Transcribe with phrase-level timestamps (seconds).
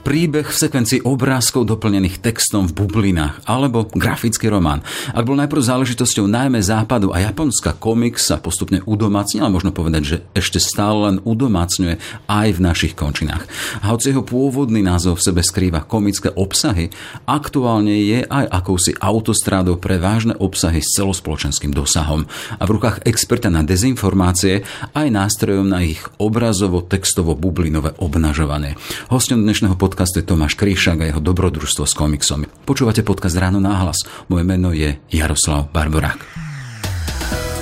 [0.00, 4.80] príbeh v sekvencii obrázkov doplnených textom v bublinách alebo grafický román.
[5.12, 10.02] Ak bol najprv záležitosťou najmä západu a Japonska, komiks sa postupne udomácnil, ale možno povedať,
[10.02, 13.44] že ešte stále len udomácňuje aj v našich končinách.
[13.84, 16.88] A hoci jeho pôvodný názov v sebe skrýva komické obsahy,
[17.28, 22.24] aktuálne je aj akousi autostrádou pre vážne obsahy s celospoločenským dosahom
[22.56, 24.64] a v rukách experta na dezinformácie
[24.96, 28.80] aj nástrojom na ich obrazovo-textovo-bublinové obnažovanie.
[29.12, 32.46] Hostom dnešného podcastu je Tomáš Kríšak a jeho dobrodružstvo s komiksom.
[32.66, 34.02] Počúvate podcast Ráno náhlas.
[34.26, 36.18] Moje meno je Jaroslav Barborák.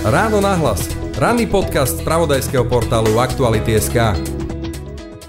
[0.08, 0.88] Ráno náhlas.
[1.18, 4.47] Ranný podcast z pravodajského portálu Aktuality.sk.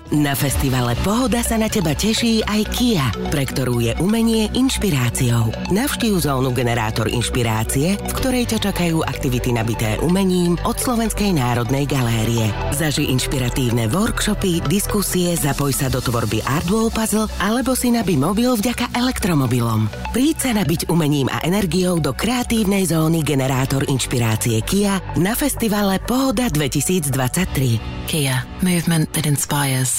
[0.10, 5.54] Na festivale Pohoda sa na teba teší aj Kia, pre ktorú je umenie inšpiráciou.
[5.70, 12.50] Navštív zónu Generátor inšpirácie, v ktorej ťa čakajú aktivity nabité umením od Slovenskej národnej galérie.
[12.74, 18.90] Zaži inšpiratívne workshopy, diskusie, zapoj sa do tvorby Artwall Puzzle alebo si nabí mobil vďaka
[18.98, 19.94] elektromobilom.
[20.10, 26.50] Príď sa nabiť umením a energiou do kreatívnej zóny Generátor inšpirácie Kia na festivale Pohoda
[26.50, 28.10] 2023.
[28.10, 29.99] Kia, movement that inspires.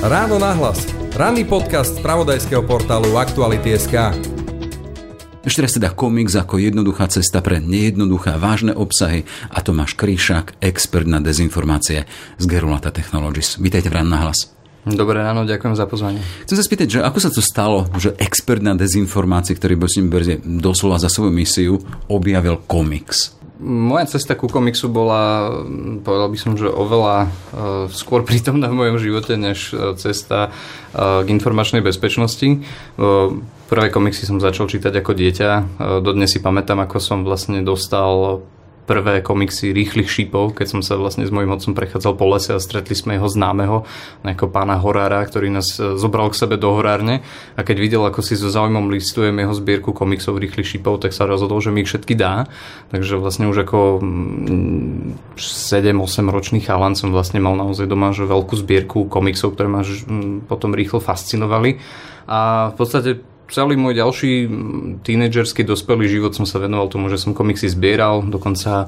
[0.00, 0.88] Ráno nahlas.
[1.12, 4.16] Ranný podcast z pravodajského portálu Aktuality.sk
[5.44, 11.04] Ešte raz teda komiks ako jednoduchá cesta pre nejednoduché vážne obsahy a Tomáš Kríšak, expert
[11.04, 12.08] na dezinformácie
[12.40, 13.60] z Gerulata Technologies.
[13.60, 14.48] Vítajte v Ráno nahlas.
[14.88, 16.24] Dobré ráno, ďakujem za pozvanie.
[16.48, 20.00] Chcem sa spýtať, že ako sa to stalo, že expert na dezinformácie, ktorý by si
[20.40, 21.76] doslova za svoju misiu
[22.08, 23.36] objavil komiks?
[23.60, 25.52] Moja cesta ku komiksu bola,
[26.00, 27.28] povedal by som, že oveľa uh,
[27.92, 32.64] skôr prítomná v mojom živote, než uh, cesta uh, k informačnej bezpečnosti.
[32.96, 33.36] Uh,
[33.68, 35.50] prvé komiksy som začal čítať ako dieťa.
[35.52, 35.62] Uh,
[36.00, 38.40] dodnes si pamätám, ako som vlastne dostal
[38.90, 42.58] prvé komiksy rýchlych šípov, keď som sa vlastne s mojim otcom prechádzal po lese a
[42.58, 43.86] stretli sme jeho známeho,
[44.26, 47.22] nejakého pána Horára, ktorý nás e, zobral k sebe do horárne
[47.54, 51.30] a keď videl, ako si so zaujímom listujem jeho zbierku komiksov rýchlych šípov, tak sa
[51.30, 52.50] rozhodol, že mi ich všetky dá.
[52.90, 54.02] Takže vlastne už ako
[55.38, 59.86] 7-8 mm, ročný chalan som vlastne mal naozaj doma že veľkú zbierku komiksov, ktoré ma
[60.50, 61.78] potom rýchlo fascinovali.
[62.26, 64.48] A v podstate celý môj ďalší
[65.04, 68.86] tínedžerský dospelý život som sa venoval tomu, že som komiksy zbieral, dokonca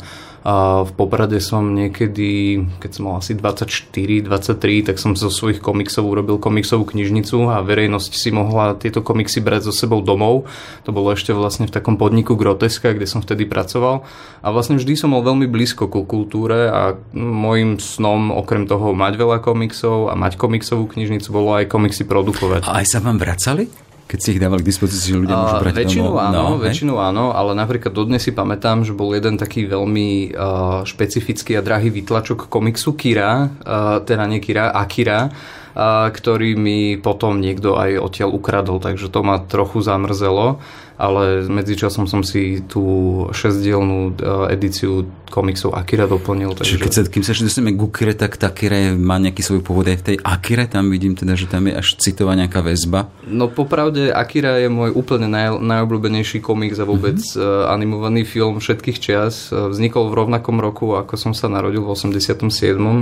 [0.83, 3.95] v Poprade som niekedy, keď som mal asi 24,
[4.27, 9.39] 23, tak som zo svojich komiksov urobil komiksovú knižnicu a verejnosť si mohla tieto komiksy
[9.39, 10.51] brať so sebou domov.
[10.83, 14.03] To bolo ešte vlastne v takom podniku Groteska, kde som vtedy pracoval.
[14.43, 19.15] A vlastne vždy som mal veľmi blízko ku kultúre a môjim snom okrem toho mať
[19.15, 22.67] veľa komiksov a mať komiksovú knižnicu bolo aj komiksy produkovať.
[22.67, 23.71] A aj sa vám vracali?
[24.13, 26.21] Keď si ich dávali k dispozícii, že ľudia môžu brať väčšinu domov?
[26.21, 27.05] áno, no, väčšinu hej?
[27.09, 31.89] áno, ale napríklad dodnes si pamätám, že bol jeden taký veľmi uh, špecifický a drahý
[31.89, 38.37] vytlačok komiksu Kira, uh, teda nie Kira, Akira, uh, ktorý mi potom niekto aj odtiaľ
[38.37, 40.61] ukradol, takže to ma trochu zamrzelo
[41.03, 46.55] ale medzičasom som si tú šesťdielnú eh, edíciu komiksov Akira doplnil.
[46.55, 46.79] Takže...
[46.79, 49.67] Čiže keď sa, kým sa ešte dostaneme k Akire, tak tá Akira má nejaký svoj
[49.67, 53.11] pôvod aj v tej Akire, tam vidím teda, že tam je až citová nejaká väzba.
[53.27, 57.67] No popravde Akira je môj úplne naj, najobľúbenejší komiks a vôbec mm-hmm.
[57.67, 59.51] animovaný film všetkých čias.
[59.51, 62.47] Eh, vznikol v rovnakom roku, ako som sa narodil v 87.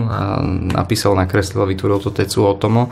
[0.09, 0.41] a
[0.73, 2.89] napísal, nakreslil a vytvoril to Tetsuo Otomo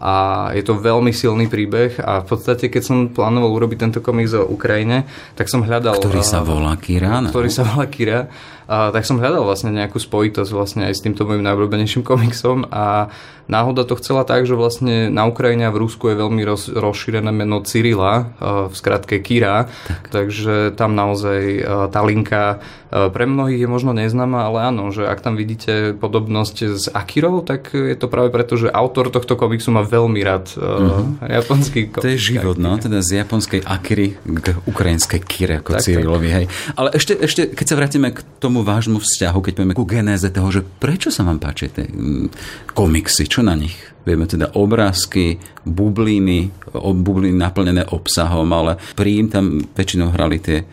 [0.00, 4.32] a je to veľmi silný príbeh a v podstate keď som plánoval urobiť tento komiks
[4.32, 5.04] o Ukrajine,
[5.36, 6.00] tak som hľadal...
[6.00, 7.20] Ktorý sa volá Kira.
[7.28, 8.32] Ktorý sa volá Kira
[8.64, 13.10] a, tak som hľadal vlastne nejakú spojitosť vlastne aj s týmto môjim najobľúbenejším komiksom a
[13.50, 17.34] náhoda to chcela tak, že vlastne na Ukrajine a v Rusku je veľmi roz, rozšírené
[17.34, 18.30] meno Cyrila,
[18.70, 20.14] v skratke Kira, tak.
[20.14, 25.38] takže tam naozaj tá linka pre mnohých je možno neznáma, ale áno, že ak tam
[25.38, 30.18] vidíte podobnosť s Akirou, tak je to práve preto, že autor tohto komiksu má veľmi
[30.26, 31.22] rád uh-huh.
[31.22, 32.02] japonský komik.
[32.02, 36.44] To je život, no, teda z japonskej Akiry k ukrajinskej Kire ako tak, Cyrilovi, hej.
[36.74, 40.28] Ale ešte, ešte, keď sa vrátime k tomu tomu vášmu vzťahu, keď povieme ku genéze
[40.28, 42.28] toho, že prečo sa vám páči tie mm,
[42.76, 43.76] komiksy, čo na nich?
[44.06, 50.64] Vieme teda obrázky, bubliny, bubliny naplnené obsahom, ale príjim tam väčšinou hrali tie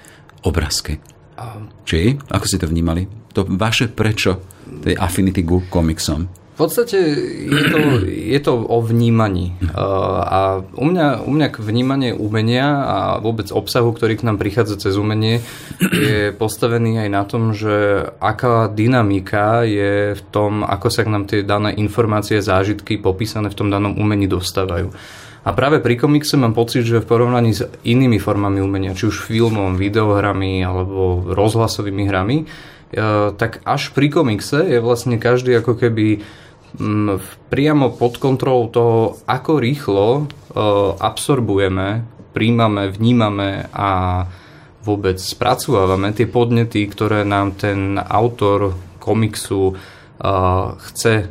[0.47, 0.97] obrázky.
[1.85, 2.17] Či?
[2.31, 3.05] Ako ste to vnímali?
[3.35, 4.41] To vaše prečo
[4.81, 6.46] tej affinity ku komiksom?
[6.57, 6.97] V podstate
[7.53, 9.53] je to, je to o vnímaní.
[9.77, 14.97] A u mňa, u mňa vnímanie umenia a vôbec obsahu, ktorý k nám prichádza cez
[14.97, 15.45] umenie,
[15.77, 21.29] je postavený aj na tom, že aká dynamika je v tom, ako sa k nám
[21.29, 24.89] tie dané informácie, zážitky popísané v tom danom umení dostávajú.
[25.45, 29.29] A práve pri komikse mám pocit, že v porovnaní s inými formami umenia, či už
[29.29, 32.49] filmom, videohrami alebo rozhlasovými hrami,
[33.37, 36.25] tak až pri komikse je vlastne každý ako keby
[37.49, 40.07] priamo pod kontrolou toho, ako rýchlo
[40.97, 44.23] absorbujeme, príjmame, vnímame a
[44.85, 49.75] vôbec spracovávame tie podnety, ktoré nám ten autor komiksu
[50.77, 51.29] chce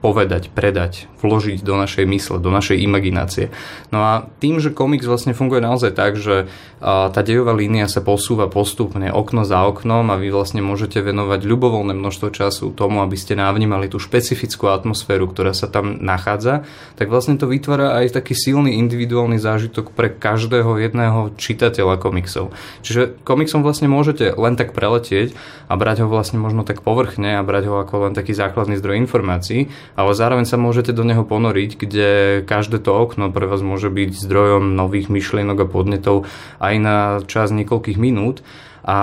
[0.00, 3.48] povedať, predať, vložiť do našej mysle, do našej imaginácie.
[3.88, 6.44] No a tým, že komiks vlastne funguje naozaj tak, že
[6.84, 11.96] tá dejová línia sa posúva postupne okno za oknom a vy vlastne môžete venovať ľubovoľné
[11.96, 16.68] množstvo času tomu, aby ste navnímali tú špecifickú atmosféru, ktorá sa tam nachádza,
[16.98, 22.50] tak vlastne to vytvára aj taký silný individuálny zážitok pre každého jedného čitateľa komiksov.
[22.82, 25.32] Čiže komiksom vlastne môžete len tak preletieť
[25.70, 28.98] a brať ho vlastne možno tak povrchne a brať ho ako len taký základný zdroj
[29.06, 32.08] informácií, ale zároveň sa môžete do neho ponoriť, kde
[32.42, 36.26] každé to okno pre vás môže byť zdrojom nových myšlienok a podnetov
[36.58, 36.96] aj na
[37.30, 38.42] čas niekoľkých minút
[38.84, 38.96] a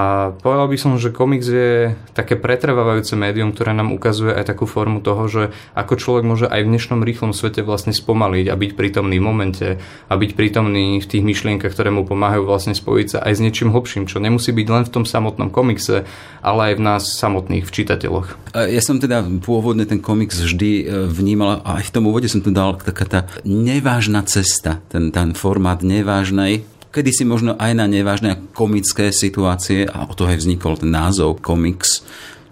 [0.46, 5.02] povedal by som, že komiks je také pretrvávajúce médium, ktoré nám ukazuje aj takú formu
[5.02, 5.44] toho, že
[5.74, 9.68] ako človek môže aj v dnešnom rýchlom svete vlastne spomaliť a byť prítomný v momente
[9.82, 13.74] a byť prítomný v tých myšlienkach, ktoré mu pomáhajú vlastne spojiť sa aj s niečím
[13.74, 16.06] hlbším, čo nemusí byť len v tom samotnom komikse,
[16.46, 18.54] ale aj v nás samotných, v čitateľoch.
[18.54, 22.46] Ja som teda pôvodne ten komiks vždy e, vnímal a aj v tom úvode som
[22.46, 23.20] to dal taká tá
[23.50, 30.06] nevážna cesta, ten, ten formát nevážnej kedy si možno aj na nevážne komické situácie, a
[30.06, 32.04] o to aj vznikol ten názov komiks,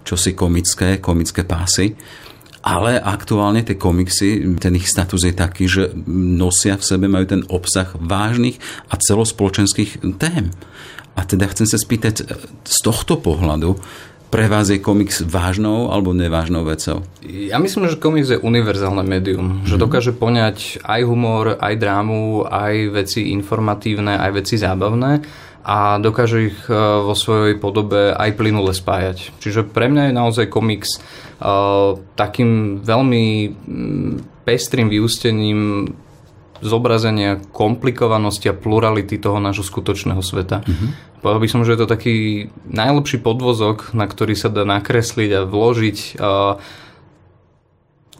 [0.02, 1.94] čo si komické, komické pásy.
[2.60, 7.42] Ale aktuálne tie komiksy, ten ich status je taký, že nosia v sebe, majú ten
[7.48, 8.60] obsah vážnych
[8.92, 10.52] a celospoločenských tém.
[11.16, 12.28] A teda chcem sa spýtať
[12.64, 13.80] z tohto pohľadu,
[14.30, 17.02] pre vás je komiks vážnou alebo nevážnou vecou?
[17.26, 19.66] Ja myslím, že komiks je univerzálne médium, mm-hmm.
[19.66, 19.82] že mhm.
[19.82, 25.20] dokáže poňať aj humor, aj drámu, aj veci informatívne, aj veci zábavné
[25.60, 26.74] a dokáže ich e,
[27.04, 29.36] vo svojej podobe aj plynule spájať.
[29.44, 33.24] Čiže pre mňa je naozaj komiks uh, takým veľmi
[34.48, 35.92] pestrým vyústením
[36.60, 40.60] zobrazenia komplikovanosti a plurality toho nášho skutočného sveta.
[40.64, 40.90] Mm-hmm.
[41.20, 42.16] Povedal by som, že je to taký
[42.68, 46.16] najlepší podvozok, na ktorý sa dá nakresliť a vložiť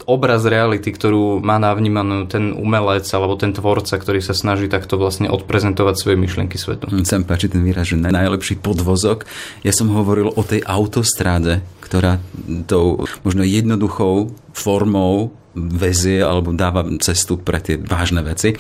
[0.09, 5.29] obraz reality, ktorú má navnímanú ten umelec alebo ten tvorca, ktorý sa snaží takto vlastne
[5.29, 6.89] odprezentovať svoje myšlienky svetu.
[7.05, 9.29] Chcem páči ten výraz, že najlepší podvozok.
[9.63, 12.19] Ja som hovoril o tej autostráde, ktorá
[12.67, 18.57] tou možno jednoduchou formou vezie alebo dáva cestu pre tie vážne veci.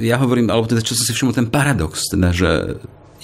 [0.00, 2.50] Ja hovorím, alebo teda čo som si všimol, ten paradox, teda, že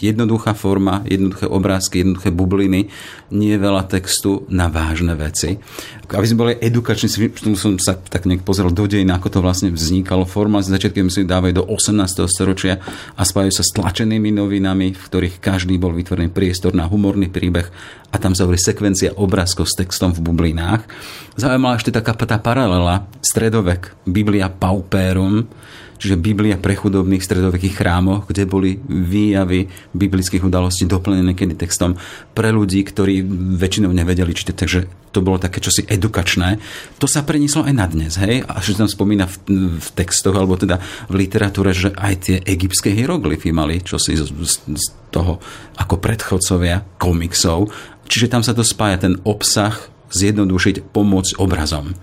[0.00, 2.88] jednoduchá forma, jednoduché obrázky, jednoduché bubliny,
[3.32, 5.58] nie je veľa textu na vážne veci.
[6.06, 7.10] Aby sme boli edukační,
[7.58, 10.22] som sa tak nejak pozrel do dejín, ako to vlastne vznikalo.
[10.28, 12.06] Forma z začiatky si dávajú do 18.
[12.30, 12.78] storočia
[13.18, 17.66] a spájajú sa s tlačenými novinami, v ktorých každý bol vytvorený priestor na humorný príbeh
[18.14, 20.86] a tam sa hovorí sekvencia obrázkov s textom v bublinách.
[21.34, 25.50] Zaujímavá ešte taká tá paralela, stredovek, Biblia Pauperum,
[25.96, 31.96] čiže Biblia pre chudobných stredovekých chrámoch, kde boli výjavy biblických udalostí doplnené kedy textom
[32.32, 33.24] pre ľudí, ktorí
[33.56, 34.80] väčšinou nevedeli čítať, takže
[35.16, 36.60] to bolo také čosi edukačné.
[37.00, 38.44] To sa prenieslo aj na dnes, hej?
[38.44, 39.36] A že tam spomína v,
[39.80, 40.76] v textoch, alebo teda
[41.08, 45.40] v literatúre, že aj tie egyptské hieroglyfy mali čosi z, z toho
[45.80, 47.72] ako predchodcovia komiksov.
[48.04, 49.72] Čiže tam sa to spája ten obsah,
[50.12, 51.96] zjednodušiť, pomôcť obrazom.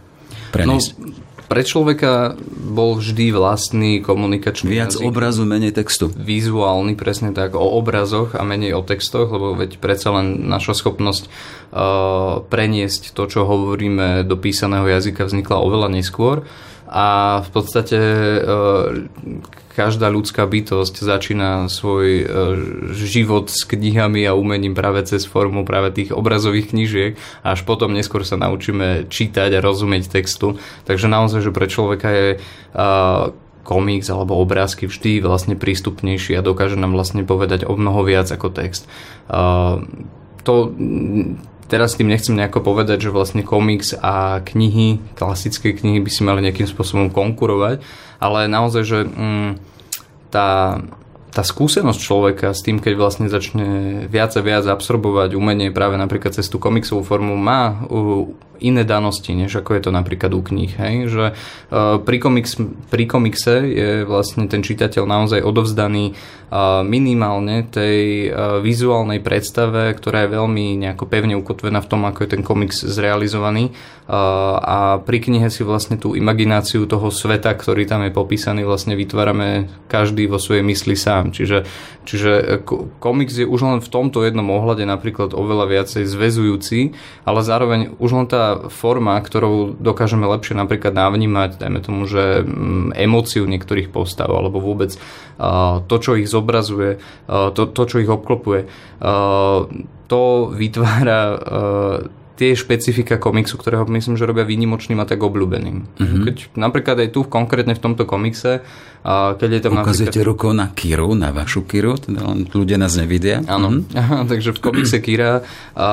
[0.50, 0.90] Preniesť.
[0.98, 1.23] No,
[1.54, 5.06] pre človeka bol vždy vlastný komunikačný Viac jazyk.
[5.06, 6.10] obrazu, menej textu.
[6.10, 11.30] Vizuálny, presne tak, o obrazoch a menej o textoch, lebo veď predsa len naša schopnosť
[11.30, 16.42] uh, preniesť to, čo hovoríme do písaného jazyka vznikla oveľa neskôr
[16.94, 19.02] a v podstate uh,
[19.74, 22.26] každá ľudská bytosť začína svoj e,
[22.94, 27.90] život s knihami a umením práve cez formu práve tých obrazových knížiek a až potom
[27.90, 30.62] neskôr sa naučíme čítať a rozumieť textu.
[30.86, 32.40] Takže naozaj, že pre človeka je e,
[33.66, 38.54] komiks alebo obrázky vždy vlastne prístupnejší a dokáže nám vlastne povedať o mnoho viac ako
[38.54, 38.86] text.
[38.86, 38.90] E,
[40.46, 40.70] to
[41.74, 46.46] teraz tým nechcem nejako povedať, že vlastne komiks a knihy, klasické knihy by si mali
[46.46, 47.82] nejakým spôsobom konkurovať,
[48.22, 49.52] ale naozaj, že mm,
[50.30, 50.78] tá,
[51.34, 56.38] tá skúsenosť človeka s tým, keď vlastne začne viac a viac absorbovať umenie práve napríklad
[56.38, 58.30] cez tú komiksovú formu, má uh,
[58.64, 60.72] iné danosti, než ako je to napríklad u kníh.
[60.72, 60.96] Hej?
[61.12, 68.32] Že uh, pri, komiks, pri komikse je vlastne ten čitateľ naozaj odovzdaný uh, minimálne tej
[68.32, 72.82] uh, vizuálnej predstave, ktorá je veľmi nejako pevne ukotvená v tom, ako je ten komiks
[72.82, 79.00] zrealizovaný a pri knihe si vlastne tú imagináciu toho sveta, ktorý tam je popísaný, vlastne
[79.00, 81.32] vytvárame každý vo svojej mysli sám.
[81.32, 81.64] Čiže,
[82.04, 82.60] čiže
[83.00, 86.92] komiks je už len v tomto jednom ohľade napríklad oveľa viacej zväzujúci,
[87.24, 92.96] ale zároveň už len tá forma, ktorou dokážeme lepšie napríklad navnímať, dajme tomu, že mm,
[92.96, 94.96] emóciu niektorých postav, alebo vôbec
[95.90, 98.70] to, čo ich zobrazuje, to, to čo ich obklopuje,
[100.08, 100.22] to
[100.54, 101.20] vytvára
[102.34, 105.78] tie špecifika komiksu, ktorého myslím, že robia výnimočným a tak obľúbeným.
[105.86, 106.24] Mm-hmm.
[106.26, 108.66] Keď napríklad aj tu konkrétne v tomto komikse,
[109.04, 110.30] a keď je tam Ukazujete napríklad...
[110.32, 113.44] rukou na Kiru, na vašu Kiru, teda len ľudia nás nevidia.
[113.46, 114.26] Áno, mm-hmm.
[114.32, 115.44] Takže v komikse Kira
[115.76, 115.88] a,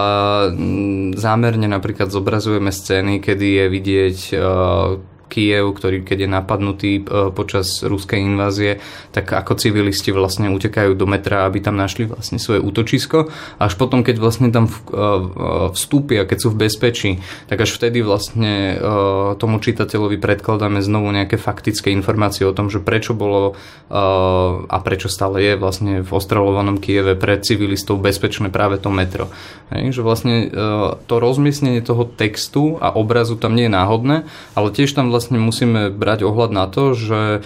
[1.19, 4.39] zámerne napríklad zobrazujeme scény, kedy je vidieť a,
[5.31, 8.83] Kiev, ktorý keď je napadnutý e, počas ruskej invázie,
[9.15, 13.31] tak ako civilisti vlastne utekajú do metra, aby tam našli vlastne svoje útočisko.
[13.63, 14.75] Až potom, keď vlastne tam e,
[15.71, 17.11] vstúpia, keď sú v bezpečí,
[17.47, 18.87] tak až vtedy vlastne e,
[19.39, 23.55] tomu čitateľovi predkladáme znovu nejaké faktické informácie o tom, že prečo bolo
[23.91, 29.27] a prečo stále je vlastne v ostrelovanom Kieve pre civilistov bezpečné práve to metro.
[29.75, 30.35] Hej, že vlastne
[31.11, 34.17] to rozmiestnenie toho textu a obrazu tam nie je náhodné,
[34.55, 37.45] ale tiež tam vlastne vlastne musíme brať ohľad na to, že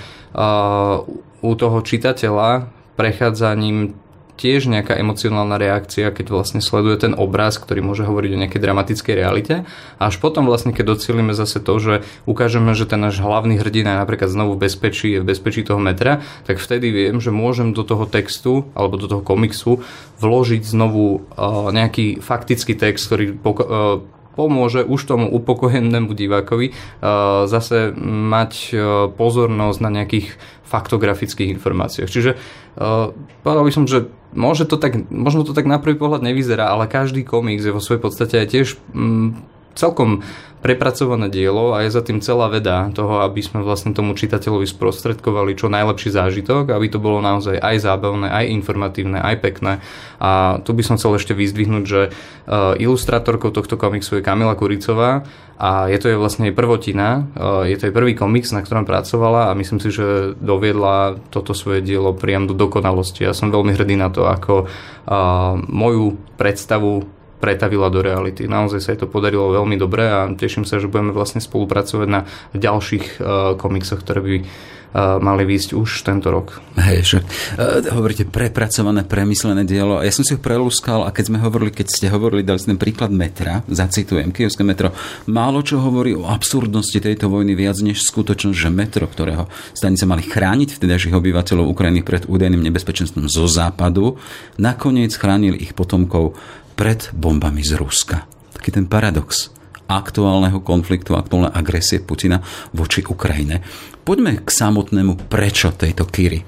[1.42, 3.98] u toho čitateľa prechádza ním
[4.34, 9.14] tiež nejaká emocionálna reakcia, keď vlastne sleduje ten obraz, ktorý môže hovoriť o nejakej dramatickej
[9.14, 9.54] realite.
[9.98, 11.94] A až potom vlastne, keď docielime zase to, že
[12.26, 15.78] ukážeme, že ten náš hlavný hrdina je napríklad znovu v bezpečí, je v bezpečí toho
[15.78, 16.18] metra,
[16.50, 19.86] tak vtedy viem, že môžem do toho textu alebo do toho komiksu
[20.18, 24.02] vložiť znovu uh, nejaký faktický text, ktorý pok- uh,
[24.34, 28.78] pomôže už tomu upokojenému divákovi uh, zase mať uh,
[29.14, 30.34] pozornosť na nejakých
[30.66, 32.10] faktografických informáciách.
[32.10, 33.14] Čiže uh,
[33.46, 36.90] povedal by som, že môže to tak, možno to tak na prvý pohľad nevyzerá, ale
[36.90, 39.38] každý komiks je vo svojej podstate aj tiež um,
[39.74, 40.22] celkom
[40.64, 45.52] prepracované dielo a je za tým celá veda toho, aby sme vlastne tomu čitateľovi sprostredkovali
[45.60, 49.84] čo najlepší zážitok, aby to bolo naozaj aj zábavné, aj informatívne, aj pekné.
[50.16, 55.28] A tu by som chcel ešte vyzdvihnúť, že uh, ilustrátorkou tohto komiksu je Kamila Kuricová
[55.60, 58.88] a je to je vlastne jej prvotina, uh, je to jej prvý komiks, na ktorom
[58.88, 63.28] pracovala a myslím si, že doviedla toto svoje dielo priam do dokonalosti.
[63.28, 67.04] Ja som veľmi hrdý na to, ako uh, moju predstavu
[67.44, 68.48] pretavila do reality.
[68.48, 72.24] Naozaj sa jej to podarilo veľmi dobre a teším sa, že budeme vlastne spolupracovať na
[72.56, 76.64] ďalších uh, komiksoch, ktoré by uh, mali výjsť už tento rok.
[76.80, 80.00] Hej, že, uh, hovoríte prepracované, premyslené dielo.
[80.00, 83.12] Ja som si ho prelúskal a keď sme hovorili, keď ste hovorili, dali ste príklad
[83.12, 84.96] metra, zacitujem, Kievské metro,
[85.28, 90.24] málo čo hovorí o absurdnosti tejto vojny viac než skutočnosť, že metro, ktorého stanice mali
[90.24, 94.16] chrániť vtedajších obyvateľov Ukrajiny pred údajným nebezpečenstvom zo západu,
[94.56, 96.40] nakoniec chránili ich potomkov
[96.74, 98.26] pred bombami z Ruska.
[98.54, 99.54] Taký ten paradox
[99.84, 102.40] aktuálneho konfliktu, aktuálnej agresie Putina
[102.72, 103.60] voči Ukrajine.
[104.04, 106.40] Poďme k samotnému prečo tejto Kiry.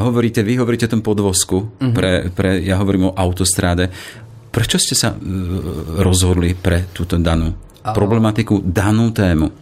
[0.00, 1.92] Hovoríte, vy hovoríte o tom podvozku, uh-huh.
[1.92, 3.92] pre, pre, ja hovorím o autostráde.
[4.48, 5.18] Prečo ste sa uh,
[6.00, 7.52] rozhodli pre túto danú
[7.84, 7.92] Aha.
[7.92, 9.52] problematiku, danú tému?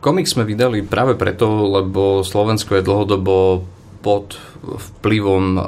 [0.00, 3.64] Komik sme vydali práve preto, lebo Slovensko je dlhodobo
[4.06, 5.64] pod vplyvom uh,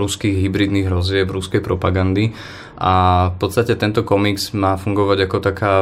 [0.00, 2.32] ruských hybridných hrozieb, ruskej propagandy.
[2.80, 5.74] A v podstate tento komiks má fungovať ako taká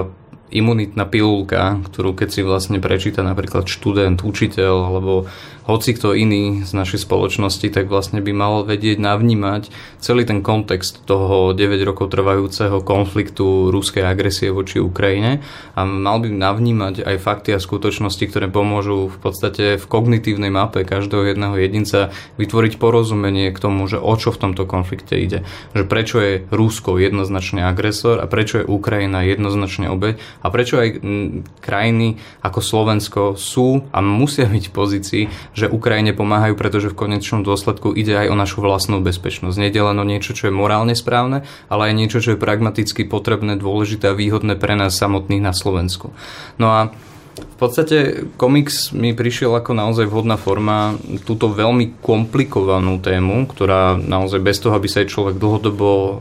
[0.54, 5.26] imunitná pilulka, ktorú keď si vlastne prečíta napríklad študent, učiteľ alebo
[5.64, 11.08] hoci kto iný z našej spoločnosti, tak vlastne by mal vedieť navnímať celý ten kontext
[11.08, 15.40] toho 9 rokov trvajúceho konfliktu ruskej agresie voči Ukrajine
[15.72, 20.84] a mal by navnímať aj fakty a skutočnosti, ktoré pomôžu v podstate v kognitívnej mape
[20.84, 25.48] každého jedného jedinca vytvoriť porozumenie k tomu, že o čo v tomto konflikte ide.
[25.72, 31.00] Že prečo je Rusko jednoznačne agresor a prečo je Ukrajina jednoznačne obeď a prečo aj
[31.64, 37.46] krajiny ako Slovensko sú a musia byť v pozícii, že Ukrajine pomáhajú, pretože v konečnom
[37.46, 39.56] dôsledku ide aj o našu vlastnú bezpečnosť.
[39.56, 43.54] Nejde len o niečo, čo je morálne správne, ale aj niečo, čo je pragmaticky potrebné,
[43.56, 46.10] dôležité a výhodné pre nás samotných na Slovensku.
[46.58, 46.80] No a
[47.34, 50.94] v podstate komiks mi prišiel ako naozaj vhodná forma
[51.26, 56.12] túto veľmi komplikovanú tému, ktorá naozaj bez toho, aby sa aj človek dlhodobo e,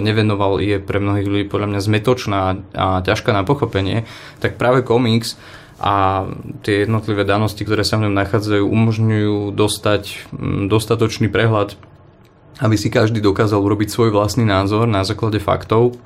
[0.00, 2.40] nevenoval, je pre mnohých ľudí podľa mňa zmetočná
[2.72, 4.08] a ťažká na pochopenie,
[4.40, 5.36] tak práve komiks
[5.82, 6.30] a
[6.62, 11.74] tie jednotlivé danosti, ktoré sa v ňom nachádzajú, umožňujú dostať mm, dostatočný prehľad,
[12.62, 15.98] aby si každý dokázal urobiť svoj vlastný názor na základe faktov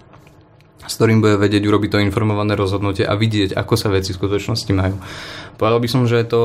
[0.87, 4.71] s ktorým bude vedieť urobiť to informované rozhodnutie a vidieť, ako sa veci v skutočnosti
[4.71, 4.97] majú.
[5.59, 6.43] Povedal by som, že je to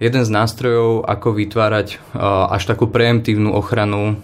[0.00, 2.00] jeden z nástrojov, ako vytvárať
[2.48, 4.16] až takú preemptívnu ochranu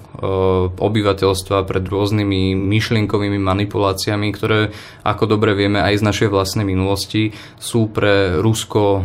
[0.80, 4.72] obyvateľstva pred rôznymi myšlienkovými manipuláciami, ktoré,
[5.04, 9.04] ako dobre vieme aj z našej vlastnej minulosti, sú pre Rusko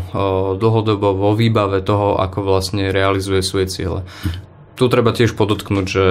[0.55, 4.07] dlhodobo vo výbave toho, ako vlastne realizuje svoje ciele.
[4.79, 6.05] Tu treba tiež podotknúť, že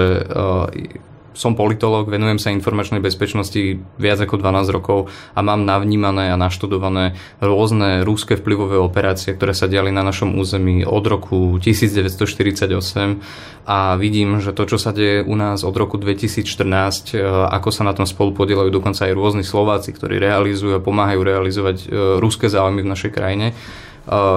[1.32, 7.14] som politolog, venujem sa informačnej bezpečnosti viac ako 12 rokov a mám navnímané a naštudované
[7.38, 14.42] rôzne rúske vplyvové operácie, ktoré sa diali na našom území od roku 1948 a vidím,
[14.42, 17.22] že to, čo sa deje u nás od roku 2014, e,
[17.54, 21.76] ako sa na tom spolu podielajú dokonca aj rôzni Slováci, ktorí realizujú a pomáhajú realizovať
[21.84, 21.86] e,
[22.18, 23.54] rúske záujmy v našej krajine,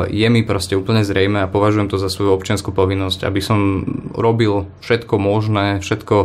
[0.10, 3.82] je mi proste úplne zrejme a považujem to za svoju občianskú povinnosť, aby som
[4.14, 6.16] robil všetko možné, všetko,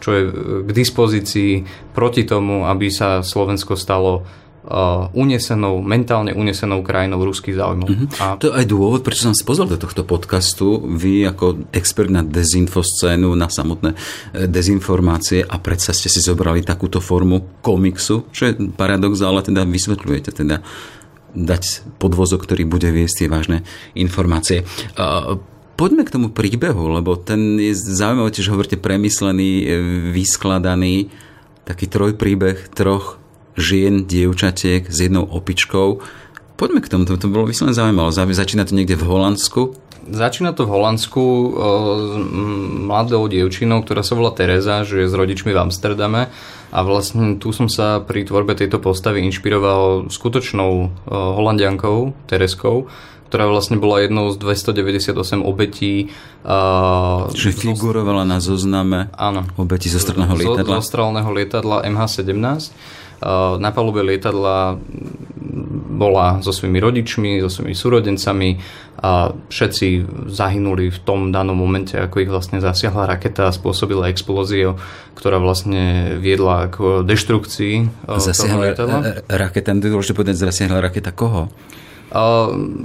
[0.00, 0.22] čo je
[0.64, 1.52] k dispozícii
[1.92, 7.88] proti tomu, aby sa Slovensko stalo uh, unesenou, mentálne unesenou krajinou ruských záujmov.
[7.92, 8.08] Mm-hmm.
[8.24, 8.40] A...
[8.40, 10.80] To je aj dôvod, prečo som spozval do tohto podcastu.
[10.80, 13.92] Vy ako expert na dezinfoscénu, na samotné
[14.48, 20.32] dezinformácie a predsa ste si zobrali takúto formu komiksu, čo je paradox, ale teda vysvetľujete
[20.40, 20.64] teda
[21.34, 23.58] dať podvozok, ktorý bude viesť tie vážne
[23.98, 24.62] informácie.
[25.74, 29.64] Poďme k tomu príbehu, lebo ten je zaujímavý, tiež hovoríte premyslený, e,
[30.14, 31.10] vyskladaný,
[31.66, 33.18] taký trojpríbeh troch
[33.58, 35.98] žien, dievčatiek s jednou opičkou.
[36.54, 38.10] Poďme k tomu, to bolo vyslovene zaujímavé.
[38.14, 41.24] Začína to niekde v Holandsku, Začína to v Holandsku
[41.96, 42.12] s
[42.84, 46.28] mladou dievčinou, ktorá sa volá Teresa, žije s rodičmi v Amsterdame
[46.74, 52.90] a vlastne tu som sa pri tvorbe tejto postavy inšpiroval skutočnou o, holandiankou, Tereskou,
[53.32, 56.12] ktorá vlastne bola jednou z 298 obetí.
[56.44, 60.84] Uh, Čiže figurovala na zozname áno, obetí zo strelného lietadla?
[60.84, 62.76] Zo, zo lietadla MH17.
[63.24, 64.76] Uh, na palube lietadla
[65.94, 68.50] bola so svojimi rodičmi, so svojimi súrodencami
[69.00, 69.86] a všetci
[70.32, 74.80] zahynuli v tom danom momente, ako ich vlastne zasiahla raketa a spôsobila explóziu,
[75.14, 78.98] ktorá vlastne viedla k deštrukcii e, zasiahla lietadla.
[79.00, 81.52] E, e, raketa, dôležité povedať, zasiahla raketa koho?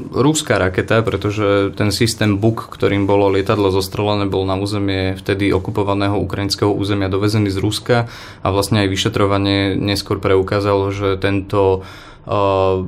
[0.09, 6.17] Ruská raketa, pretože ten systém BUK, ktorým bolo lietadlo zostrelené, bol na územie vtedy okupovaného
[6.17, 7.98] ukrajinského územia dovezený z Ruska
[8.41, 11.86] a vlastne aj vyšetrovanie neskôr preukázalo, že tento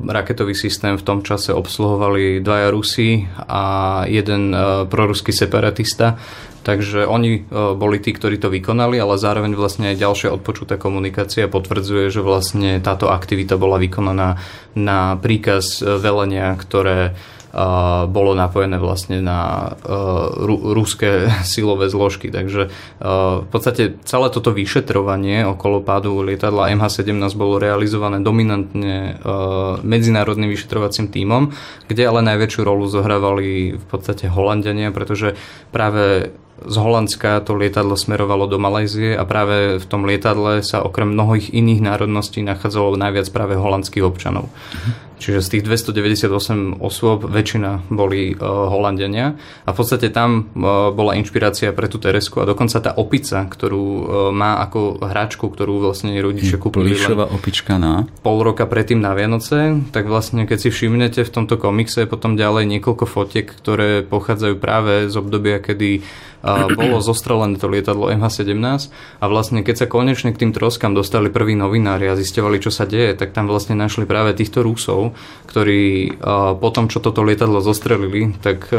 [0.06, 4.54] raketový systém v tom čase obsluhovali dvaja Rusi a jeden
[4.86, 6.22] proruský separatista.
[6.62, 12.14] Takže oni boli tí, ktorí to vykonali, ale zároveň vlastne aj ďalšia odpočutá komunikácia potvrdzuje,
[12.14, 14.38] že vlastne táto aktivita bola vykonaná
[14.78, 17.18] na príkaz velenia, ktoré
[18.08, 19.74] bolo napojené vlastne na
[20.48, 22.32] ruské silové zložky.
[22.32, 22.72] Takže
[23.44, 29.20] v podstate celé toto vyšetrovanie okolo pádu lietadla MH17 bolo realizované dominantne
[29.84, 31.52] medzinárodným vyšetrovacím tímom,
[31.92, 35.36] kde ale najväčšiu rolu zohrávali v podstate Holandiania, pretože
[35.76, 41.10] práve z Holandska to lietadlo smerovalo do Malajzie a práve v tom lietadle sa okrem
[41.12, 44.50] mnohých iných národností nachádzalo najviac práve holandských občanov.
[45.22, 48.42] Čiže z tých 298 osôb väčšina boli uh,
[48.74, 53.46] Holandenia a v podstate tam uh, bola inšpirácia pre tú Teresku a dokonca tá opica,
[53.46, 58.98] ktorú uh, má ako hračku, ktorú vlastne rodičia kúpili len opička na pol roka predtým
[58.98, 64.02] na Vianoce, tak vlastne keď si všimnete v tomto komikse potom ďalej niekoľko fotiek, ktoré
[64.02, 66.02] pochádzajú práve z obdobia, kedy
[66.74, 68.90] bolo zostrelené to lietadlo MH17
[69.22, 72.90] a vlastne keď sa konečne k tým troskám dostali prví novinári a zistovali, čo sa
[72.90, 75.14] deje, tak tam vlastne našli práve týchto Rusov,
[75.46, 76.18] ktorí
[76.58, 78.74] po tom, čo toto lietadlo zostrelili, tak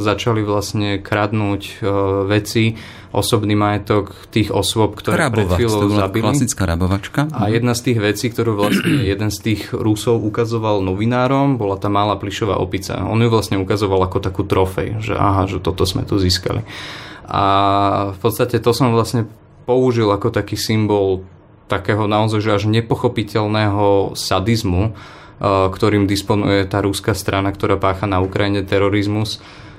[0.00, 1.84] začali vlastne kradnúť
[2.26, 2.80] veci,
[3.12, 6.24] osobný majetok tých osôb, ktoré Rabovač, pred chvíľou zabili.
[6.24, 7.20] klasická rabovačka.
[7.36, 11.92] A jedna z tých vecí, ktorú vlastne jeden z tých Rusov ukazoval novinárom, bola tá
[11.92, 13.04] malá plišová opica.
[13.04, 16.64] On ju vlastne ukazoval ako takú trofej, že aha, že toto sme tu získali.
[17.28, 17.44] A
[18.16, 19.28] v podstate to som vlastne
[19.68, 21.22] použil ako taký symbol
[21.70, 24.92] takého naozaj že až nepochopiteľného sadizmu,
[25.42, 29.71] ktorým disponuje tá rúska strana, ktorá pácha na Ukrajine terorizmus Eh,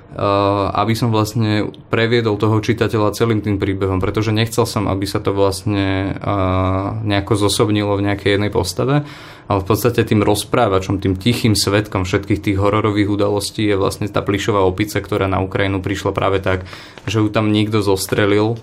[0.73, 5.33] aby som vlastne previedol toho čitateľa celým tým príbehom, pretože nechcel som, aby sa to
[5.33, 9.01] vlastne eh, nejako zosobnilo v nejakej jednej postave,
[9.49, 14.21] ale v podstate tým rozprávačom, tým tichým svetkom všetkých tých hororových udalostí je vlastne tá
[14.21, 16.63] plišová opica, ktorá na Ukrajinu prišla práve tak,
[17.09, 18.61] že ju tam niekto zostrelil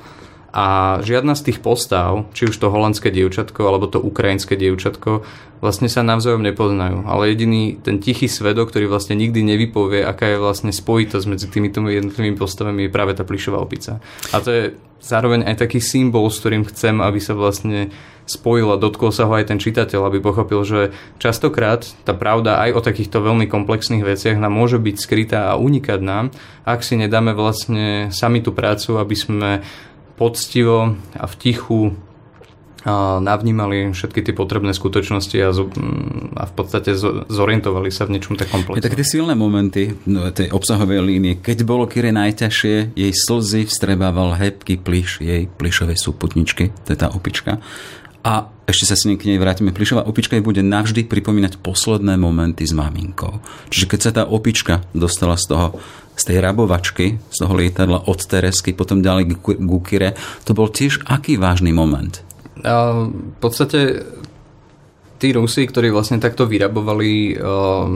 [0.50, 5.22] a žiadna z tých postav, či už to holandské dievčatko alebo to ukrajinské dievčatko,
[5.62, 7.06] vlastne sa navzájom nepoznajú.
[7.06, 11.78] Ale jediný ten tichý svedok, ktorý vlastne nikdy nevypovie, aká je vlastne spojitosť medzi týmito
[11.84, 14.02] jednotlivými postavami, je práve tá plišová opica.
[14.34, 14.64] A to je
[15.00, 17.94] zároveň aj taký symbol, s ktorým chcem, aby sa vlastne
[18.30, 20.80] spojil a dotkol sa ho aj ten čitateľ, aby pochopil, že
[21.18, 25.98] častokrát tá pravda aj o takýchto veľmi komplexných veciach nám môže byť skrytá a unikať
[25.98, 26.30] nám,
[26.62, 29.50] ak si nedáme vlastne sami tú prácu, aby sme
[30.20, 31.96] poctivo a v tichu
[33.20, 35.68] navnímali všetky tie potrebné skutočnosti a, zo,
[36.32, 36.96] a v podstate
[37.28, 38.80] zorientovali sa v niečom takom komplexnom.
[38.80, 44.32] Tak tie silné momenty no, tej obsahovej línie, keď bolo Kire najťažšie, jej slzy vstrebával
[44.32, 47.60] hebký pliš jej plišovej súputničky, to je tá opička.
[48.20, 49.72] A ešte sa s nej k nej vrátime.
[49.72, 53.40] Plišová opička jej bude navždy pripomínať posledné momenty s maminkou.
[53.72, 55.66] Čiže keď sa tá opička dostala z toho
[56.16, 61.04] z tej rabovačky, z toho lietadla od Teresky, potom ďalej k Gukire, to bol tiež
[61.08, 62.20] aký vážny moment?
[62.60, 64.04] A v podstate
[65.20, 67.88] tí Rusi, ktorí vlastne takto vyrabovali uh,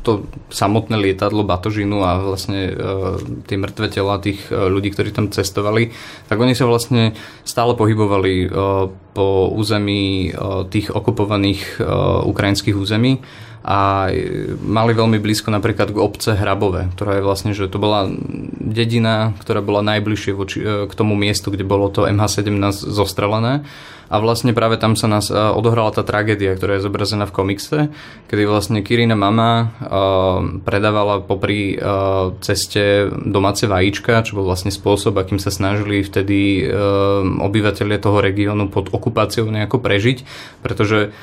[0.00, 5.28] to samotné lietadlo Batožinu a vlastne uh, tie mŕtve tela tých uh, ľudí, ktorí tam
[5.28, 5.92] cestovali,
[6.32, 7.12] tak oni sa vlastne
[7.44, 13.20] stále pohybovali uh, po území uh, tých okupovaných uh, ukrajinských území
[13.60, 14.08] a
[14.64, 18.08] mali veľmi blízko napríklad k obce Hrabové, ktorá je vlastne, že to bola
[18.56, 23.68] dedina, ktorá bola najbližšie voči, k tomu miestu, kde bolo to MH17 zostrelené.
[24.10, 27.78] A vlastne práve tam sa nás odohrala tá tragédia, ktorá je zobrazená v komikse,
[28.26, 29.70] kedy vlastne Kirina mama
[30.66, 31.78] predávala popri
[32.42, 36.66] ceste domáce vajíčka, čo bol vlastne spôsob, akým sa snažili vtedy
[37.38, 40.26] obyvateľia toho regiónu pod okupáciou nejako prežiť,
[40.58, 41.14] pretože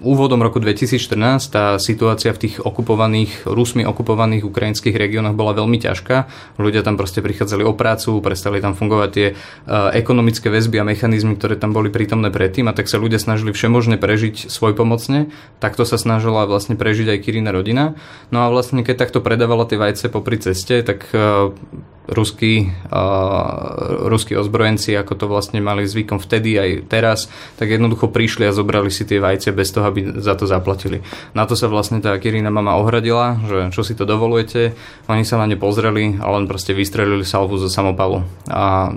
[0.00, 6.16] úvodom roku 2014 tá situácia v tých okupovaných, Rusmi okupovaných ukrajinských regiónoch bola veľmi ťažká.
[6.56, 11.34] Ľudia tam proste prichádzali o prácu, prestali tam fungovať tie uh, ekonomické väzby a mechanizmy,
[11.34, 15.28] ktoré tam boli prítomné predtým a tak sa ľudia snažili všemožne prežiť svoj pomocne.
[15.58, 17.98] Takto sa snažila vlastne prežiť aj Kirina rodina.
[18.30, 21.50] No a vlastne keď takto predávala tie vajce popri ceste, tak uh,
[22.10, 28.50] ruskí, uh, ruskí ozbrojenci, ako to vlastne mali zvykom vtedy aj teraz, tak jednoducho prišli
[28.50, 31.06] a zobrali si tie vajce bez toho, aby za to zaplatili.
[31.32, 34.74] Na to sa vlastne tá Kirina mama ohradila, že čo si to dovolujete.
[35.06, 38.26] Oni sa na ne pozreli a len proste vystrelili salvu zo samopalu.
[38.50, 38.94] A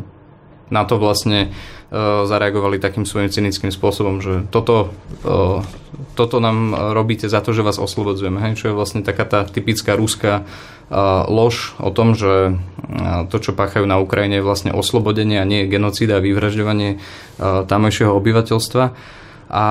[0.73, 4.89] na to vlastne uh, zareagovali takým svojím cynickým spôsobom, že toto,
[5.21, 5.61] uh,
[6.17, 8.57] toto nám robíte za to, že vás oslobodzujeme.
[8.57, 10.49] Čo je vlastne taká tá typická ruská
[11.27, 12.53] lož o tom, že
[13.33, 17.01] to, čo páchajú na Ukrajine, je vlastne oslobodenie a nie genocída a vyvražďovanie
[17.41, 18.85] tamojšieho obyvateľstva.
[19.53, 19.65] A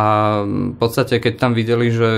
[0.47, 2.11] v podstate, keď tam videli, že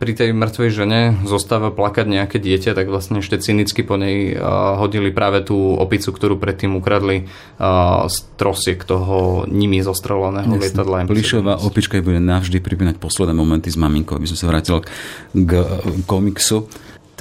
[0.00, 4.32] pri tej mŕtvej žene zostáva plakať nejaké dieťa, tak vlastne ešte cynicky po nej
[4.80, 7.28] hodili práve tú opicu, ktorú predtým ukradli
[8.08, 11.04] z trosiek toho nimi zostreleného lietadla.
[11.04, 14.80] Plišová opička bude navždy pripínať posledné momenty s maminkou, aby som sa vrátil
[15.36, 15.52] k
[16.08, 16.64] komiksu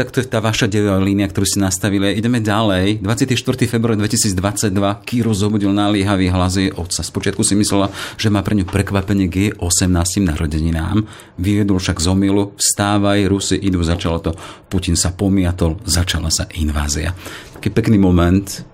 [0.01, 2.17] tak to je tá vaša dejová línia, ktorú si nastavili.
[2.17, 3.05] Ideme ďalej.
[3.05, 3.37] 24.
[3.69, 4.73] február 2022
[5.05, 7.05] Kiro zobudil naliehavý hlas jej otca.
[7.05, 10.25] Spočiatku si myslela, že má pre ňu prekvapenie k jej 18.
[10.25, 11.05] narodeninám.
[11.37, 14.33] Vyvedol však z omilu, vstávaj, Rusy idú, začalo to.
[14.73, 17.13] Putin sa pomiatol, začala sa invázia.
[17.61, 18.65] Taký pekný moment,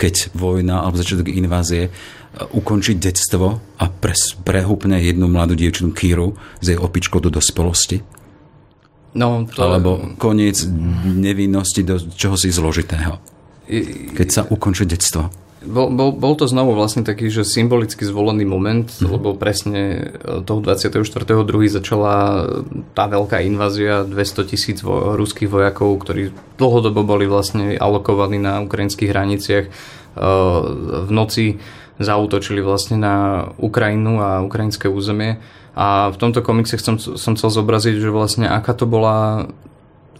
[0.00, 1.90] keď vojna alebo začiatok invázie e,
[2.40, 3.84] ukončiť detstvo a
[4.48, 8.16] prehúpne jednu mladú dievčinu Kíru z jej opičkou do dospelosti
[9.16, 9.60] No, to...
[9.64, 10.68] Alebo koniec
[11.04, 13.16] nevinnosti do čohosi zložitého.
[14.12, 15.32] Keď sa ukončí detstvo.
[15.58, 19.10] Bol, bol, bol to znovu vlastne taký, že symbolicky zvolený moment, mm.
[19.10, 21.02] lebo presne e, toho 24.2.
[21.66, 22.46] začala
[22.94, 26.30] tá veľká invázia 200 tisíc vo, ruských vojakov, ktorí
[26.62, 29.66] dlhodobo boli vlastne alokovaní na ukrajinských hraniciach.
[29.66, 29.70] E,
[31.04, 31.58] v noci
[31.98, 33.14] zautočili vlastne na
[33.58, 35.42] Ukrajinu a ukrajinské územie
[35.78, 39.46] a v tomto komikse som, som chcel zobraziť, že vlastne aká to bola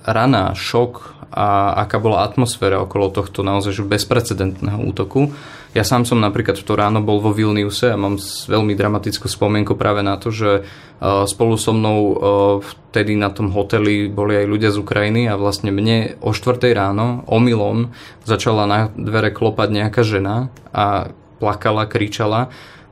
[0.06, 5.34] rana, šok a aká bola atmosféra okolo tohto naozaj bezprecedentného útoku.
[5.76, 8.16] Ja sám som napríklad v to ráno bol vo Vilniuse a mám
[8.48, 10.64] veľmi dramatickú spomienku práve na to, že
[11.28, 12.16] spolu so mnou
[12.64, 17.26] vtedy na tom hoteli boli aj ľudia z Ukrajiny a vlastne mne o 4 ráno
[17.28, 17.92] omylom
[18.24, 22.48] začala na dvere klopať nejaká žena a plakala, kričala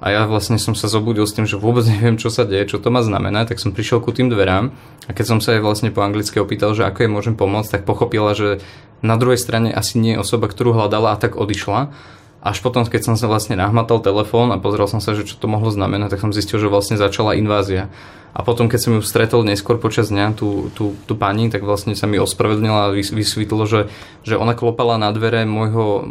[0.06, 2.78] a ja vlastne som sa zobudil s tým, že vôbec neviem, čo sa deje, čo
[2.78, 4.70] to má znamená, tak som prišiel ku tým dverám
[5.02, 7.82] a keď som sa jej vlastne po anglicky opýtal, že ako jej môžem pomôcť, tak
[7.82, 8.62] pochopila, že
[9.02, 11.90] na druhej strane asi nie je osoba, ktorú hľadala a tak odišla.
[12.38, 15.50] Až potom, keď som sa vlastne nahmatal telefón a pozrel som sa, že čo to
[15.50, 17.90] mohlo znamenať, tak som zistil, že vlastne začala invázia.
[18.36, 21.96] A potom, keď som ju stretol neskôr počas dňa, tú, tú, tú pani, tak vlastne
[21.96, 23.88] sa mi ospravedlnila a vysvetlo, že,
[24.28, 26.04] že ona klopala na dvere môjho,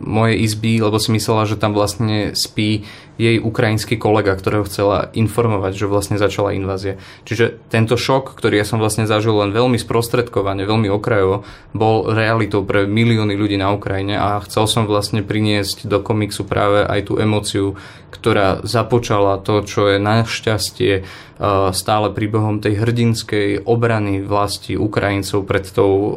[0.00, 2.88] mojej izby, lebo si myslela, že tam vlastne spí
[3.20, 6.96] jej ukrajinský kolega, ktorého chcela informovať, že vlastne začala invázia.
[7.28, 11.44] Čiže tento šok, ktorý ja som vlastne zažil len veľmi sprostredkovane, veľmi okrajovo,
[11.76, 16.88] bol realitou pre milióny ľudí na Ukrajine a chcel som vlastne priniesť do komiksu práve
[16.88, 17.76] aj tú emociu
[18.10, 25.64] ktorá započala to, čo je našťastie uh, stále príbehom tej hrdinskej obrany vlasti Ukrajincov pred
[25.70, 26.10] tou uh,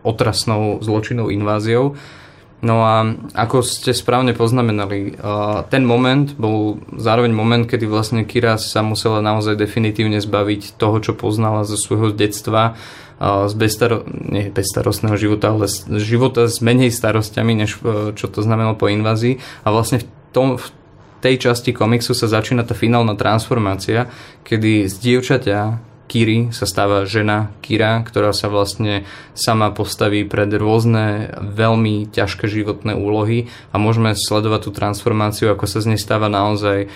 [0.00, 1.98] otrasnou zločinnou inváziou.
[2.60, 5.16] No a ako ste správne poznamenali,
[5.72, 11.16] ten moment bol zároveň moment, kedy vlastne Kira sa musela naozaj definitívne zbaviť toho, čo
[11.16, 12.76] poznala zo svojho detstva,
[13.20, 17.80] z bezstaro- nie bezstarostného života, ale z života s menej starostiami, než
[18.16, 19.40] čo to znamenalo po invázii.
[19.64, 20.66] A vlastne v, tom, v
[21.20, 24.08] tej časti komiksu sa začína tá finálna transformácia,
[24.42, 29.06] kedy z dievčaťa Kiri sa stáva žena Kira, ktorá sa vlastne
[29.38, 35.78] sama postaví pred rôzne veľmi ťažké životné úlohy a môžeme sledovať tú transformáciu, ako sa
[35.78, 36.90] z nej stáva naozaj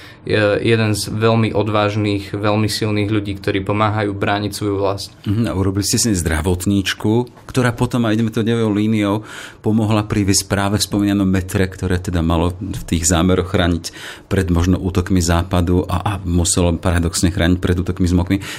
[0.66, 5.14] jeden z veľmi odvážnych, veľmi silných ľudí, ktorí pomáhajú brániť svoju vlast.
[5.30, 9.22] A urobili ste si zdravotníčku, ktorá potom, a ideme to nevou líniou,
[9.62, 13.94] pomohla priviesť práve v spomínanom metre, ktoré teda malo v tých zámeroch chrániť
[14.26, 18.14] pred možno útokmi západu a, a muselo paradoxne chrániť pred útokmi z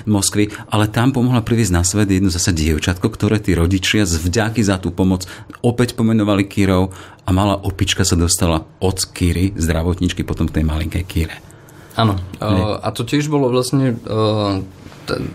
[0.07, 4.61] Moskvy ale tam pomohla priviesť na svet jedno zase dievčatko, ktoré tí rodičia z vďaky
[4.65, 5.25] za tú pomoc
[5.61, 6.93] opäť pomenovali Kírov
[7.25, 11.35] a malá opička sa dostala od Kýry, zdravotničky, potom k tej malinkej Kýre.
[11.95, 12.19] Áno,
[12.83, 13.95] a to tiež bolo vlastne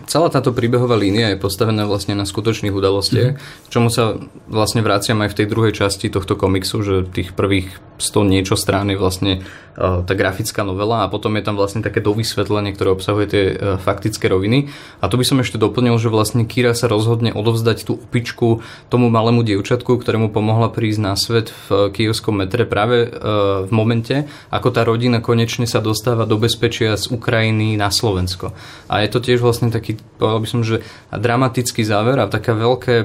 [0.07, 3.69] celá táto príbehová línia je postavená vlastne na skutočných udalostiach, mm-hmm.
[3.71, 7.69] čomu sa vlastne vraciam aj v tej druhej časti tohto komiksu, že tých prvých
[8.01, 9.45] 100 niečo strán je vlastne
[9.77, 13.77] uh, tá grafická novela a potom je tam vlastne také dovysvetlenie, ktoré obsahuje tie uh,
[13.77, 14.73] faktické roviny.
[14.99, 19.13] A to by som ešte doplnil, že vlastne Kira sa rozhodne odovzdať tú opičku tomu
[19.13, 24.73] malému dievčatku, ktorému pomohla prísť na svet v kievskom metre práve uh, v momente, ako
[24.73, 28.57] tá rodina konečne sa dostáva do bezpečia z Ukrajiny na Slovensko.
[28.89, 30.81] A je to tiež vlastne taký, povedal by som, že
[31.13, 32.95] dramatický záver a také veľké,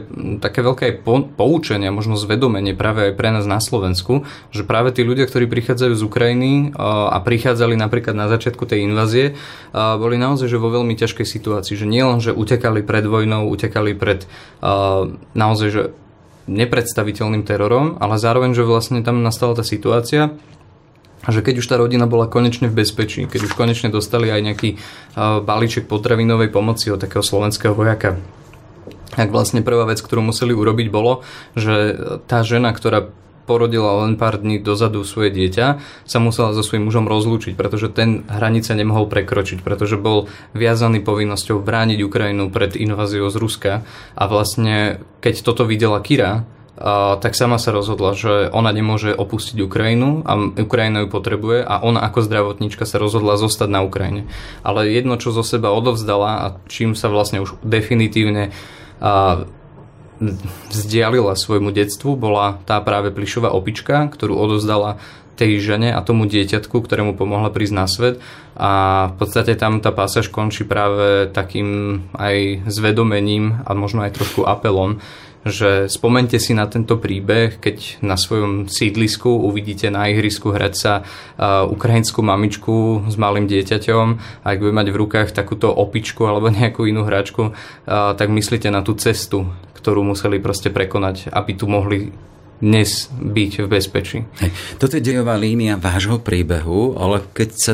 [0.40, 1.04] také veľké
[1.36, 5.92] poučenie, možno zvedomenie práve aj pre nás na Slovensku, že práve tí ľudia, ktorí prichádzajú
[5.92, 9.34] z Ukrajiny a prichádzali napríklad na začiatku tej invázie,
[9.74, 11.74] boli naozaj že vo veľmi ťažkej situácii.
[11.76, 14.24] Že nielen, že utekali pred vojnou, utekali pred
[15.34, 15.82] naozaj že
[16.46, 20.30] nepredstaviteľným terorom, ale zároveň, že vlastne tam nastala tá situácia,
[21.30, 24.70] že keď už tá rodina bola konečne v bezpečí, keď už konečne dostali aj nejaký
[25.42, 28.18] balíček potravinovej pomoci od takého slovenského vojaka,
[29.16, 31.24] tak vlastne prvá vec, ktorú museli urobiť bolo,
[31.56, 31.96] že
[32.28, 33.08] tá žena, ktorá
[33.46, 38.26] porodila len pár dní dozadu svoje dieťa, sa musela so svojím mužom rozlúčiť, pretože ten
[38.26, 43.72] hranice nemohol prekročiť, pretože bol viazaný povinnosťou brániť Ukrajinu pred inváziou z Ruska.
[44.18, 46.42] A vlastne keď toto videla Kira,
[46.76, 52.04] tak sama sa rozhodla, že ona nemôže opustiť Ukrajinu a Ukrajina ju potrebuje a ona
[52.04, 54.28] ako zdravotníčka sa rozhodla zostať na Ukrajine.
[54.60, 58.52] Ale jedno, čo zo seba odovzdala a čím sa vlastne už definitívne
[59.00, 59.48] a,
[60.68, 65.00] vzdialila svojmu detstvu, bola tá práve plišová opička, ktorú odozdala
[65.36, 68.16] tej žene a tomu dieťatku, ktorému pomohla prísť na svet
[68.56, 68.72] a
[69.12, 75.04] v podstate tam tá pásaž končí práve takým aj zvedomením a možno aj trošku apelom,
[75.46, 80.92] že spomente si na tento príbeh, keď na svojom sídlisku uvidíte na ihrisku hrať sa
[81.06, 84.06] uh, ukrajinskú mamičku s malým dieťaťom
[84.42, 88.74] a ak bude mať v rukách takúto opičku alebo nejakú inú hračku, uh, tak myslíte
[88.74, 89.46] na tú cestu,
[89.78, 92.10] ktorú museli proste prekonať, aby tu mohli
[92.58, 94.18] dnes byť v bezpečí.
[94.80, 97.72] Toto je dejová línia vášho príbehu, ale keď sa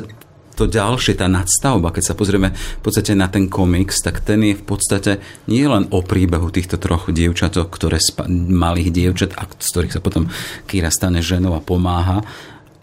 [0.63, 4.55] to ďalšie, tá nadstavba, keď sa pozrieme v podstate na ten komiks, tak ten je
[4.55, 5.19] v podstate
[5.51, 10.05] nie len o príbehu týchto troch dievčatok, ktoré spa- malých dievčat, a z ktorých sa
[10.05, 10.31] potom
[10.71, 12.23] Kira stane ženou a pomáha,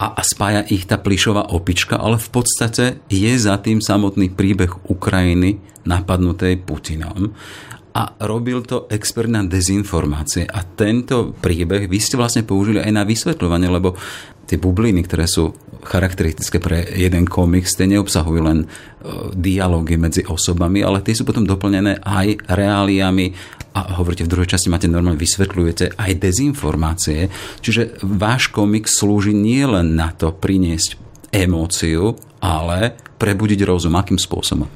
[0.00, 4.88] a, a spája ich tá plišová opička, ale v podstate je za tým samotný príbeh
[4.88, 7.32] Ukrajiny napadnutej Putinom
[7.90, 10.46] a robil to expert na dezinformácie.
[10.46, 13.98] A tento príbeh vy ste vlastne použili aj na vysvetľovanie, lebo
[14.50, 15.54] tie bubliny, ktoré sú
[15.86, 18.66] charakteristické pre jeden komiks, tie neobsahujú len e,
[19.32, 23.32] dialógy medzi osobami, ale tie sú potom doplnené aj reáliami
[23.70, 27.30] a hovoríte v druhej časti, máte normálne vysvetľujete aj dezinformácie.
[27.62, 30.98] Čiže váš komik slúži nie len na to priniesť
[31.30, 33.94] emóciu, ale prebudiť rozum.
[33.94, 34.66] Akým spôsobom?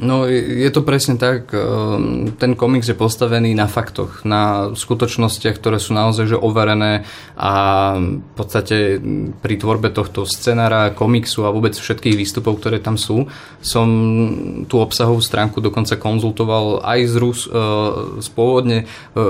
[0.00, 1.52] No je to presne tak.
[1.52, 7.04] Ehm, ten komiks je postavený na faktoch, na skutočnostiach, ktoré sú naozaj že overené
[7.36, 7.52] a
[8.00, 8.96] v podstate
[9.44, 13.28] pri tvorbe tohto scenára, komiksu a vôbec všetkých výstupov, ktoré tam sú,
[13.60, 13.88] som
[14.64, 17.52] tú obsahovú stránku dokonca konzultoval aj s, Rus, e,
[18.24, 19.20] s pôvodne e,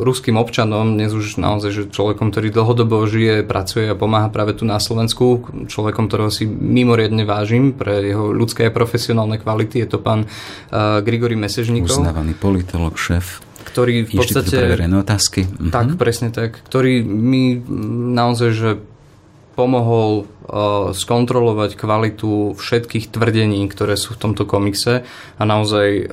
[0.00, 4.64] ruským občanom, dnes už naozaj že človekom, ktorý dlhodobo žije, pracuje a pomáha práve tu
[4.64, 9.98] na Slovensku, človekom, ktorého si mimoriadne vážim pre jeho ľudské a profesionálne kvality je to
[9.98, 11.98] pán uh, Grigory Mesežníkov.
[12.00, 14.54] Uznávaný politolog, šéf ktorý v podstate...
[15.02, 15.48] otázky.
[15.48, 15.98] Tak, mhm.
[15.98, 16.62] presne tak.
[16.62, 17.58] Ktorý mi
[18.14, 18.70] naozaj, že
[19.58, 20.30] pomohol
[20.92, 25.08] skontrolovať kvalitu všetkých tvrdení, ktoré sú v tomto komikse.
[25.40, 26.12] A naozaj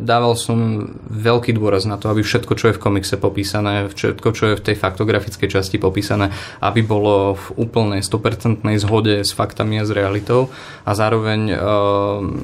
[0.00, 4.44] dával som veľký dôraz na to, aby všetko, čo je v komikse popísané, všetko, čo
[4.48, 6.32] je v tej faktografickej časti popísané,
[6.64, 10.48] aby bolo v úplnej 100% zhode s faktami a s realitou.
[10.88, 11.52] A zároveň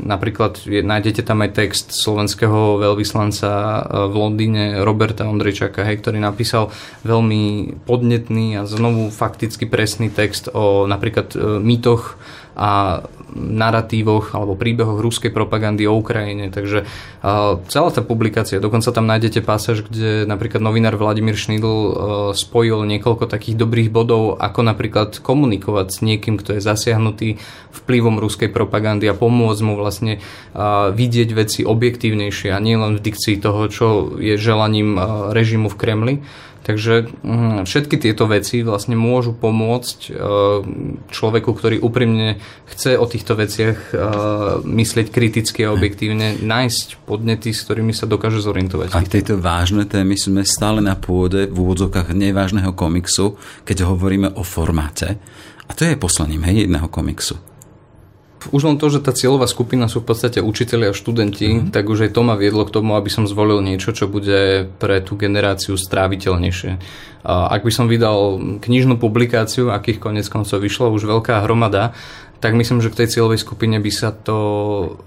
[0.04, 3.50] napríklad nájdete tam aj text slovenského veľvyslanca
[4.10, 6.68] v Londýne Roberta Ondrejčaka, hej, ktorý napísal
[7.08, 12.18] veľmi podnetný a znovu fakticky presný text o napríklad e, mýtoch
[12.52, 13.00] a
[13.32, 16.52] narratívoch alebo príbehoch ruskej propagandy o Ukrajine.
[16.52, 21.92] Takže uh, celá tá publikácia, dokonca tam nájdete pasáž, kde napríklad novinár Vladimír Šnidl uh,
[22.36, 27.40] spojil niekoľko takých dobrých bodov, ako napríklad komunikovať s niekým, kto je zasiahnutý
[27.72, 30.20] vplyvom ruskej propagandy a pomôcť mu vlastne
[30.92, 33.86] vidieť veci objektívnejšie a nielen v dikcii toho, čo
[34.20, 35.00] je želaním
[35.32, 36.14] režimu v Kremli.
[36.62, 40.10] Takže mm, všetky tieto veci vlastne môžu pomôcť e,
[41.10, 42.38] človeku, ktorý úprimne
[42.70, 43.94] chce o týchto veciach e,
[44.62, 48.94] myslieť kriticky a objektívne, nájsť podnety, s ktorými sa dokáže zorientovať.
[48.94, 53.34] A tejto vážne témy sme stále na pôde v úvodzokách nevážneho komiksu,
[53.66, 55.18] keď hovoríme o formáte.
[55.66, 57.51] A to je poslaním hej, jedného komiksu
[58.50, 61.70] už len to, že tá cieľová skupina sú v podstate učiteľi a študenti, mm-hmm.
[61.70, 64.98] tak už aj to ma viedlo k tomu, aby som zvolil niečo, čo bude pre
[65.04, 66.80] tú generáciu stráviteľnejšie.
[67.22, 71.94] Ak by som vydal knižnú publikáciu, akých konec koncov vyšlo už veľká hromada,
[72.42, 74.38] tak myslím, že k tej cieľovej skupine by sa to,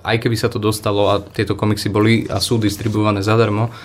[0.08, 3.76] aj keby sa to dostalo a tieto komiksy boli a sú distribuované zadarmo,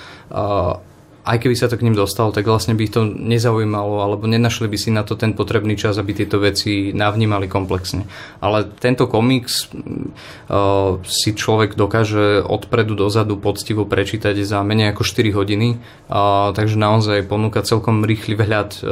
[1.31, 4.66] aj keby sa to k ním dostalo, tak vlastne by ich to nezaujímalo, alebo nenašli
[4.66, 8.11] by si na to ten potrebný čas, aby tieto veci navnímali komplexne.
[8.43, 15.31] Ale tento komiks uh, si človek dokáže odpredu dozadu poctivo prečítať za menej ako 4
[15.38, 18.87] hodiny, uh, takže naozaj ponúka celkom rýchly vhľad uh,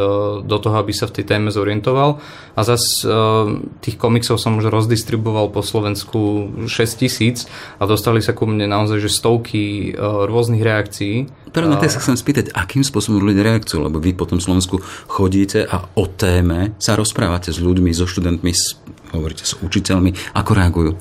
[0.46, 2.22] do toho, aby sa v tej téme zorientoval.
[2.54, 3.50] A zas uh,
[3.82, 7.50] tých komiksov som už rozdistribuoval po Slovensku 6 tisíc
[7.82, 12.16] a dostali sa ku mne naozaj že stovky uh, rôznych reakcií Práve na sa chcem
[12.28, 16.92] spýtať, akým spôsobom ľudia reakciu, lebo vy po tom Slovensku chodíte a o téme sa
[16.92, 18.76] rozprávate s ľuďmi, so študentmi, s,
[19.16, 20.92] hovoríte s učiteľmi, ako reagujú?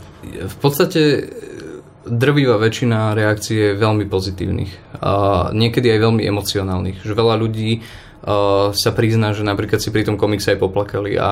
[0.48, 1.28] V podstate
[2.08, 5.12] drvivá väčšina reakcií je veľmi pozitívnych a
[5.52, 7.04] niekedy aj veľmi emocionálnych.
[7.04, 7.84] Že veľa ľudí
[8.74, 11.16] sa prizná, že napríklad si pri tom komikse aj poplakali.
[11.22, 11.32] A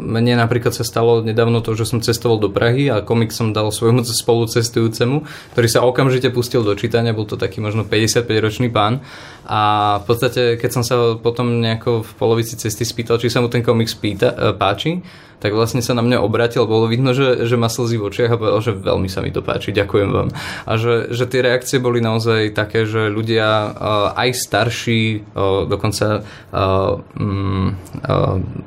[0.00, 3.68] mne napríklad sa stalo nedávno to, že som cestoval do Prahy a komik som dal
[3.68, 9.04] svojmu spolucestujúcemu, ktorý sa okamžite pustil do čítania, bol to taký možno 55-ročný pán.
[9.44, 9.60] A
[10.00, 13.60] v podstate, keď som sa potom nejako v polovici cesty spýtal, či sa mu ten
[13.60, 15.04] komik spýta, uh, páči,
[15.44, 18.40] tak vlastne sa na mňa obratil, bolo vidno, že, že má slzy v očiach a
[18.40, 20.28] povedal, že veľmi sa mi to páči, ďakujem vám.
[20.64, 26.24] A že, že tie reakcie boli naozaj také, že ľudia uh, aj starší, uh, dokonca
[26.24, 26.96] uh,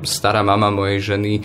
[0.06, 1.42] stará mama mojej ženy,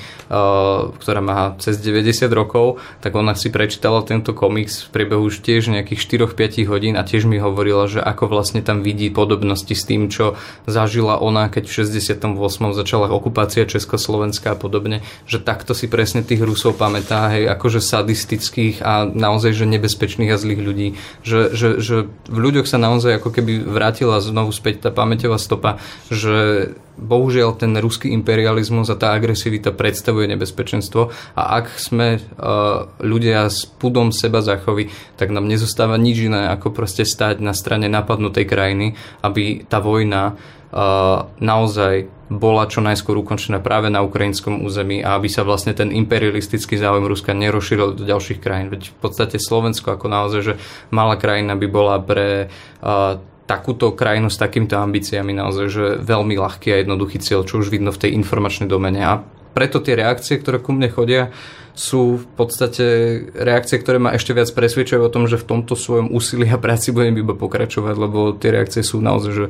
[0.97, 5.69] ktorá má cez 90 rokov, tak ona si prečítala tento komiks v priebehu už tiež
[5.69, 10.11] nejakých 4-5 hodín a tiež mi hovorila, že ako vlastne tam vidí podobnosti s tým,
[10.11, 10.35] čo
[10.67, 12.35] zažila ona, keď v 68.
[12.75, 18.83] začala okupácia Československa a podobne, že takto si presne tých Rusov pamätá, hej, akože sadistických
[18.83, 20.87] a naozaj, že nebezpečných a zlých ľudí.
[21.23, 21.95] Že, že, že
[22.27, 25.79] v ľuďoch sa naozaj ako keby vrátila znovu späť tá pamäťová stopa,
[26.11, 33.49] že bohužiaľ ten ruský imperializmus a tá agresivita predstavuje nebezpečenstvo a ak sme uh, ľudia
[33.49, 38.45] s pudom seba zachovy, tak nám nezostáva nič iné ako proste stať na strane napadnutej
[38.45, 38.93] krajiny,
[39.25, 40.37] aby tá vojna
[40.73, 45.93] uh, naozaj bola čo najskôr ukončená práve na ukrajinskom území a aby sa vlastne ten
[45.93, 48.73] imperialistický záujem Ruska nerozšíril do ďalších krajín.
[48.73, 50.53] Veď v podstate Slovensko ako naozaj, že
[50.89, 52.49] malá krajina by bola pre
[52.81, 57.67] uh, takúto krajinu s takýmito ambíciami naozaj, že veľmi ľahký a jednoduchý cieľ, čo už
[57.67, 59.01] vidno v tej informačnej domene.
[59.03, 59.13] A
[59.53, 61.29] preto tie reakcie, ktoré ku mne chodia,
[61.73, 62.85] sú v podstate
[63.33, 66.93] reakcie, ktoré ma ešte viac presvedčujú o tom, že v tomto svojom úsilí a práci
[66.93, 69.45] budem iba pokračovať, lebo tie reakcie sú naozaj že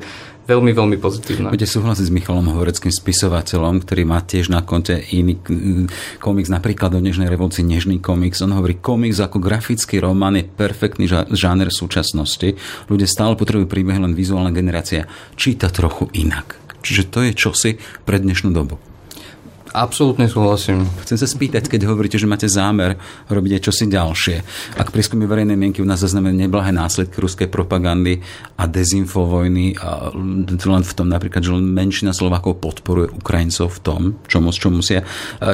[0.48, 1.52] veľmi, veľmi pozitívne.
[1.52, 5.36] Budete súhlasiť s Michalom Hovoreckým spisovateľom, ktorý má tiež na konte iný
[6.24, 8.39] komiks, napríklad o Nežnej revolúcii Nežný komiks.
[8.39, 12.56] On hovorí, komiks ako grafický román je perfektný žáner súčasnosti.
[12.88, 16.56] Ľudia stále potrebujú príbeh, len vizuálna generácia číta trochu inak.
[16.84, 17.72] Čiže to je čosi
[18.08, 18.80] pre dnešnú dobu.
[19.73, 20.86] Absolútne súhlasím.
[21.01, 22.93] Chcem sa spýtať, keď hovoríte, že máte zámer
[23.25, 24.38] robiť aj čosi ďalšie.
[24.77, 28.21] Ak prieskumy verejnej mienky u nás zaznamená neblahé následky ruskej propagandy
[28.53, 34.01] a dezinfovojny, a len v tom napríklad, že len menšina Slovákov podporuje Ukrajincov v tom,
[34.30, 35.05] čo, čo musia e,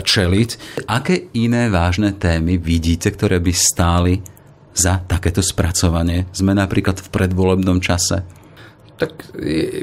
[0.03, 0.49] čeliť.
[0.91, 4.20] Aké iné vážne témy vidíte, ktoré by stáli
[4.76, 6.28] za takéto spracovanie?
[6.36, 8.39] Sme napríklad v predvolebnom čase?
[9.00, 9.32] Tak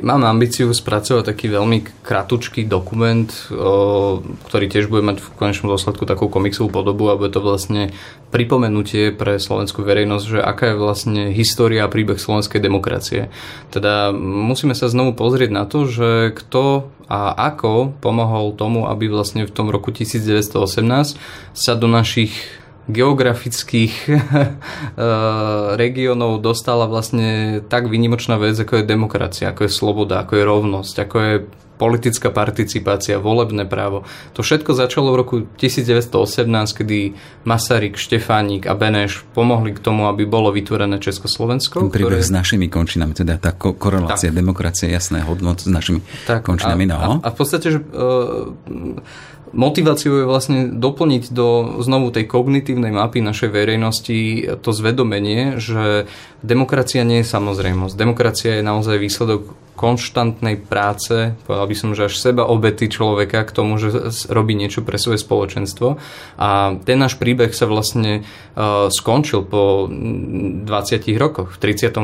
[0.04, 6.04] mám ambíciu spracovať taký veľmi kratučký dokument, o, ktorý tiež bude mať v konečnom dôsledku
[6.04, 7.96] takú komiksovú podobu a bude to vlastne
[8.28, 13.32] pripomenutie pre slovenskú verejnosť, že aká je vlastne história a príbeh slovenskej demokracie.
[13.72, 19.46] Teda musíme sa znovu pozrieť na to, že kto a ako pomohol tomu, aby vlastne
[19.46, 21.16] v tom roku 1918
[21.54, 22.34] sa do našich
[22.86, 24.16] geografických eh,
[25.74, 30.94] regiónov dostala vlastne tak výnimočná vec, ako je demokracia, ako je sloboda, ako je rovnosť,
[31.02, 31.34] ako je
[31.76, 34.08] politická participácia, volebné právo.
[34.32, 37.12] To všetko začalo v roku 1918, kedy
[37.44, 41.92] Masaryk, Štefánik a Beneš pomohli k tomu, aby bolo vytvorené Československo.
[41.92, 42.24] Príbeh ktoré...
[42.24, 44.36] s našimi končinami, teda tá ko- korelácia tak.
[44.40, 46.88] demokracie, jasné hodnot s našimi tak, končinami.
[46.88, 47.20] A, no.
[47.20, 48.56] a, a v podstate, že uh,
[49.54, 54.20] Motiváciou je vlastne doplniť do znovu tej kognitívnej mapy našej verejnosti
[54.58, 56.10] to zvedomenie, že
[56.42, 57.94] demokracia nie je samozrejmosť.
[57.94, 63.52] Demokracia je naozaj výsledok konštantnej práce, povedal by som, že až seba obety človeka k
[63.52, 63.92] tomu, že
[64.32, 66.00] robí niečo pre svoje spoločenstvo.
[66.40, 68.24] A ten náš príbeh sa vlastne
[68.56, 70.66] uh, skončil po 20
[71.20, 71.54] rokoch.
[71.54, 72.00] V 38.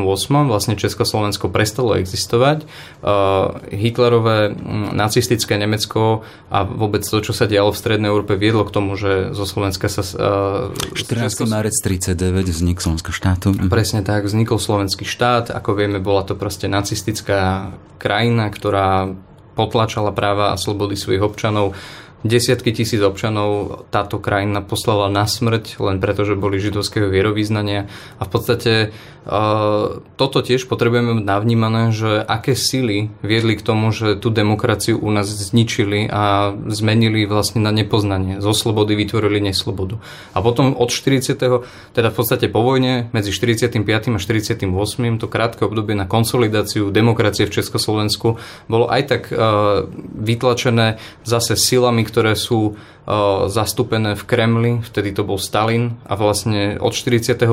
[0.47, 2.69] vlastne Československo prestalo existovať.
[3.01, 4.53] Uh, Hitlerové
[4.93, 9.33] nacistické Nemecko a vôbec to, čo sa dialo v Strednej Európe, viedlo k tomu, že
[9.33, 10.05] zo Slovenska sa...
[10.73, 11.33] Uh, 14.
[11.33, 11.49] Českos...
[11.49, 13.57] márec 39 vznik Slovenského štátu.
[13.73, 15.55] Presne tak, vznikol slovenský štát.
[15.55, 17.62] Ako vieme, bola to proste nacistická
[18.01, 19.13] krajina, ktorá
[19.53, 21.77] potlačala práva a slobody svojich občanov.
[22.23, 28.23] Desiatky tisíc občanov táto krajina poslala na smrť len preto, že boli židovského vierovýznania a
[28.23, 28.73] v podstate
[30.19, 35.31] toto tiež potrebujeme navnímané, že aké sily viedli k tomu, že tú demokraciu u nás
[35.31, 38.43] zničili a zmenili vlastne na nepoznanie.
[38.43, 40.03] Zo slobody vytvorili neslobodu.
[40.35, 41.39] A potom od 40.
[41.95, 43.79] teda v podstate po vojne medzi 45.
[43.87, 44.67] a 48.
[45.23, 49.23] to krátke obdobie na konsolidáciu demokracie v Československu bolo aj tak
[50.19, 52.77] vytlačené zase silami, ktoré sú
[53.49, 57.49] zastúpené v Kremli, vtedy to bol Stalin a vlastne od 48.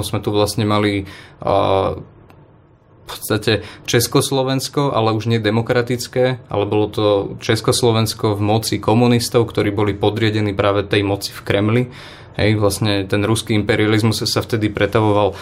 [0.00, 1.04] sme tu vlastne mali
[1.38, 7.04] v podstate Československo, ale už nie demokratické, ale bolo to
[7.40, 11.82] Československo v moci komunistov, ktorí boli podriedení práve tej moci v Kremli
[12.38, 15.34] Hej, vlastne ten ruský imperializmus sa vtedy pretavoval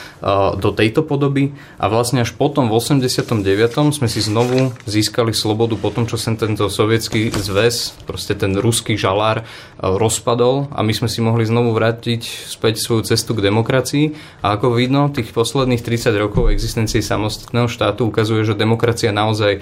[0.57, 1.53] do tejto podoby.
[1.77, 3.45] A vlastne až potom v 89.
[3.93, 8.97] sme si znovu získali slobodu po tom, čo sa tento sovietský zväz, proste ten ruský
[8.97, 9.45] žalár
[9.77, 10.73] rozpadol.
[10.73, 14.17] A my sme si mohli znovu vrátiť späť svoju cestu k demokracii.
[14.41, 19.61] A ako vidno, tých posledných 30 rokov existencie samostatného štátu ukazuje, že demokracia naozaj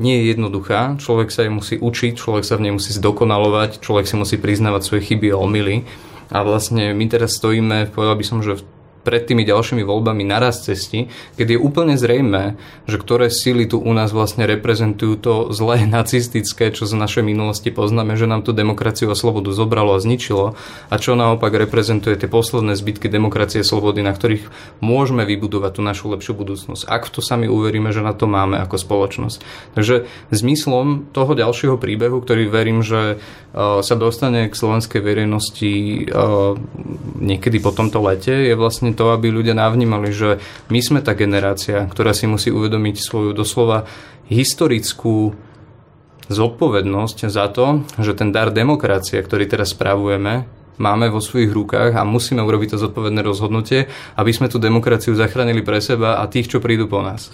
[0.00, 4.08] nie je jednoduchá, človek sa jej musí učiť, človek sa v nej musí zdokonalovať, človek
[4.08, 5.84] si musí priznávať svoje chyby a omily
[6.30, 8.66] a vlastne my teraz stojíme, povedal by som, že v
[9.06, 11.06] pred tými ďalšími voľbami naraz cesti,
[11.38, 12.58] keď je úplne zrejme,
[12.90, 17.70] že ktoré síly tu u nás vlastne reprezentujú to zlé nacistické, čo z našej minulosti
[17.70, 20.58] poznáme, že nám tú demokraciu a slobodu zobralo a zničilo
[20.90, 24.50] a čo naopak reprezentuje tie posledné zbytky demokracie a slobody, na ktorých
[24.82, 26.90] môžeme vybudovať tú našu lepšiu budúcnosť.
[26.90, 29.38] Ak to sami uveríme, že na to máme ako spoločnosť.
[29.78, 33.22] Takže zmyslom toho ďalšieho príbehu, ktorý verím, že
[33.56, 35.72] sa dostane k slovenskej verejnosti
[37.20, 40.40] niekedy po tomto lete, je vlastne to, aby ľudia navnímali, že
[40.72, 43.84] my sme tá generácia, ktorá si musí uvedomiť svoju doslova
[44.32, 45.36] historickú
[46.26, 52.04] zodpovednosť za to, že ten dar demokracie, ktorý teraz spravujeme, máme vo svojich rukách a
[52.04, 56.58] musíme urobiť to zodpovedné rozhodnutie, aby sme tú demokraciu zachránili pre seba a tých, čo
[56.60, 57.32] prídu po nás.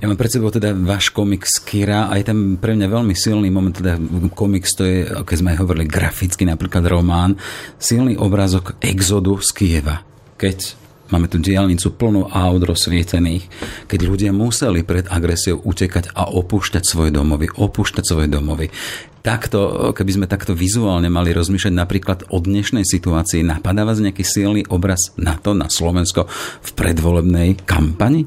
[0.00, 3.48] Ja mám pred sebou teda váš komiks Kira a je tam pre mňa veľmi silný
[3.48, 3.96] moment, teda
[4.36, 7.40] komiks to je, keď sme aj hovorili, graficky napríklad román,
[7.80, 10.04] silný obrázok exodu z Kieva.
[10.36, 10.81] Keď
[11.12, 13.44] Máme tu diálnicu plnú aut rozsvietených,
[13.84, 18.72] keď ľudia museli pred agresiou utekať a opúšťať svoje domovy, opúšťať svoje domovy.
[19.20, 24.64] Takto, keby sme takto vizuálne mali rozmýšľať napríklad o dnešnej situácii, napadá vás nejaký silný
[24.72, 26.26] obraz na to, na Slovensko
[26.64, 28.24] v predvolebnej kampani?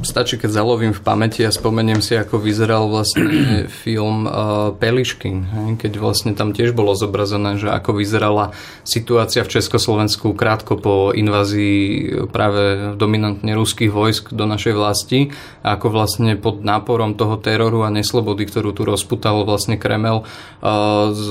[0.00, 5.68] Stačí, keď zalovím v pamäti a spomeniem si, ako vyzeral vlastne film uh, Peliškin, hej?
[5.76, 12.10] keď vlastne tam tiež bolo zobrazené, že ako vyzerala situácia v Československu krátko po invázii
[12.32, 15.20] práve dominantne ruských vojsk do našej vlasti
[15.60, 21.12] a ako vlastne pod náporom toho teroru a neslobody, ktorú tu rozputal vlastne Kremel uh,
[21.12, 21.28] z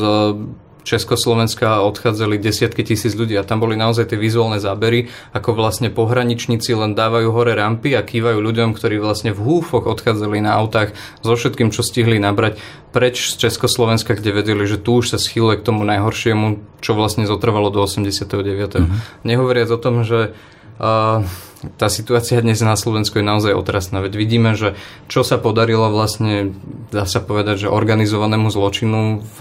[0.83, 6.75] Československa odchádzali desiatky tisíc ľudí a tam boli naozaj tie vizuálne zábery, ako vlastne pohraničníci
[6.75, 11.33] len dávajú hore rampy a kývajú ľuďom, ktorí vlastne v húfoch odchádzali na autách so
[11.33, 12.59] všetkým, čo stihli nabrať
[12.93, 17.25] preč z Československa, kde vedeli, že tu už sa schýle k tomu najhoršiemu, čo vlastne
[17.25, 18.29] zotrvalo do 89.
[18.29, 18.85] Uh-huh.
[18.85, 18.97] Mhm.
[19.25, 20.37] Nehovoriac o tom, že
[20.77, 24.03] tá situácia dnes na Slovensku je naozaj otrasná.
[24.03, 24.75] Veď vidíme, že
[25.07, 26.51] čo sa podarilo vlastne,
[26.91, 29.37] dá sa povedať, že organizovanému zločinu v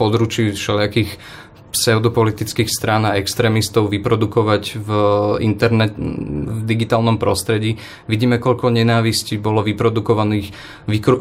[0.00, 1.20] područí všelijakých
[1.68, 4.90] pseudopolitických strán a extrémistov vyprodukovať v
[5.44, 7.76] internet, v digitálnom prostredí.
[8.08, 10.52] Vidíme, koľko nenávisti bolo vyprodukovaných,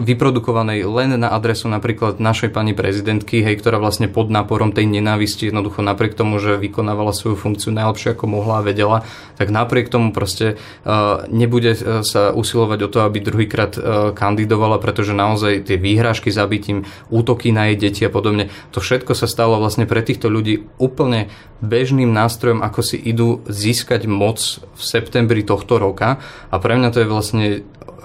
[0.02, 5.52] vyprodukovanej len na adresu napríklad našej pani prezidentky, hej, ktorá vlastne pod náporom tej nenávisti
[5.52, 9.04] jednoducho napriek tomu, že vykonávala svoju funkciu najlepšie ako mohla a vedela,
[9.36, 13.82] tak napriek tomu proste uh, nebude e, sa usilovať o to, aby druhýkrát uh,
[14.16, 19.30] kandidovala, pretože naozaj tie výhražky zabitím, útoky na jej deti a podobne, to všetko sa
[19.30, 24.82] stalo vlastne pre týchto ľudí ľudí úplne bežným nástrojom, ako si idú získať moc v
[24.82, 26.22] septembri tohto roka.
[26.54, 27.46] A pre mňa to je vlastne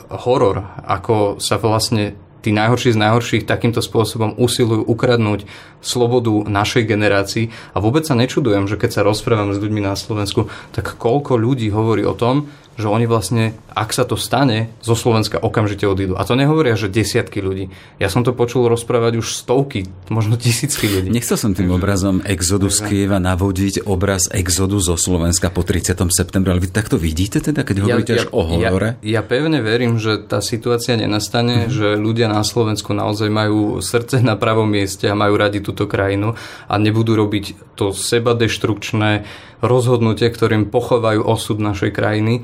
[0.09, 5.47] horor, ako sa vlastne tí najhorší z najhorších takýmto spôsobom usilujú ukradnúť
[5.79, 7.55] slobodu našej generácii.
[7.73, 11.71] A vôbec sa nečudujem, že keď sa rozprávam s ľuďmi na Slovensku, tak koľko ľudí
[11.71, 12.51] hovorí o tom,
[12.81, 16.17] že oni vlastne, ak sa to stane, zo Slovenska okamžite odídu.
[16.17, 17.69] A to nehovoria, že desiatky ľudí.
[18.01, 21.09] Ja som to počul rozprávať už stovky, možno tisícky ľudí.
[21.13, 26.01] Nechcel som tým obrazom exodu z Kieva navodiť obraz exodu zo Slovenska po 30.
[26.09, 28.91] septembra, ale vy takto vidíte teda, keď hovoríte ja, až ja, o horore?
[29.05, 31.75] Ja, ja pevne verím, že tá situácia nenastane, mm-hmm.
[31.77, 36.35] že ľudia na Slovensku naozaj majú srdce na pravom mieste a majú radi túto krajinu
[36.69, 39.25] a nebudú robiť to seba deštrukčné
[39.63, 42.43] rozhodnutie, ktorým pochovajú osud našej krajiny.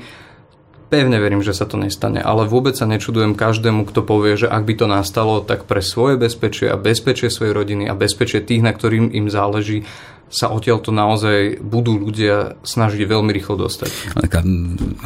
[0.89, 4.65] Pevne verím, že sa to nestane, ale vôbec sa nečudujem každému, kto povie, že ak
[4.65, 8.73] by to nastalo, tak pre svoje bezpečie a bezpečie svojej rodiny a bezpečie tých, na
[8.73, 9.85] ktorým im záleží,
[10.29, 14.13] sa odtiaľto naozaj budú ľudia snažiť veľmi rýchlo dostať.
[14.13, 14.45] Taká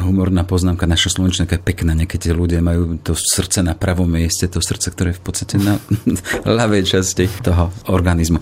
[0.04, 4.60] humorná poznámka, naša slovenčina je pekná, niekedy ľudia majú to srdce na pravom mieste, to
[4.60, 5.80] srdce, ktoré je v podstate na
[6.60, 8.36] ľavej časti toho organizmu.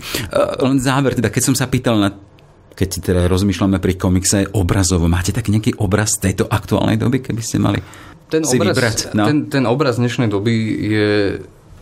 [0.59, 2.11] Len záver, teda keď som sa pýtal na
[2.83, 7.63] keď teda rozmýšľame pri komikse obrazovo, máte taký nejaký obraz tejto aktuálnej doby, keby ste
[7.63, 7.79] mali
[8.27, 8.97] ten si obraz, vybrať?
[9.15, 9.23] No?
[9.23, 10.51] Ten, ten obraz dnešnej doby
[10.83, 11.09] je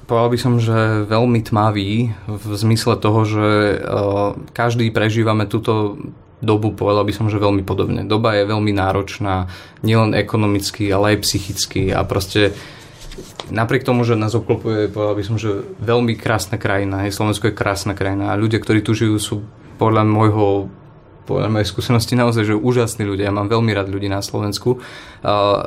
[0.06, 3.48] povedal by som, že veľmi tmavý v zmysle toho, že
[3.80, 5.98] uh, každý prežívame túto
[6.44, 8.04] dobu, povedal by som, že veľmi podobne.
[8.04, 9.48] Doba je veľmi náročná,
[9.82, 12.52] nielen ekonomicky, ale aj psychicky a proste
[13.48, 17.56] napriek tomu, že nás obklopuje, povedal by som, že veľmi krásna krajina, hej, Slovensko je
[17.56, 19.36] krásna krajina a ľudia, ktorí tu žijú, sú
[19.80, 20.68] podľa môjho
[21.32, 23.32] podľa mojej skúsenosti naozaj, že úžasní ľudia.
[23.32, 24.84] Ja mám veľmi rád ľudí na Slovensku.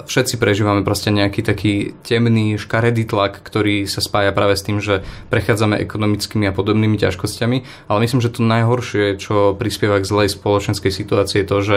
[0.05, 5.07] Všetci prežívame proste nejaký taký temný, škaredý tlak, ktorý sa spája práve s tým, že
[5.33, 7.89] prechádzame ekonomickými a podobnými ťažkosťami.
[7.89, 11.77] Ale myslím, že to najhoršie, čo prispieva k zlej spoločenskej situácii, je to, že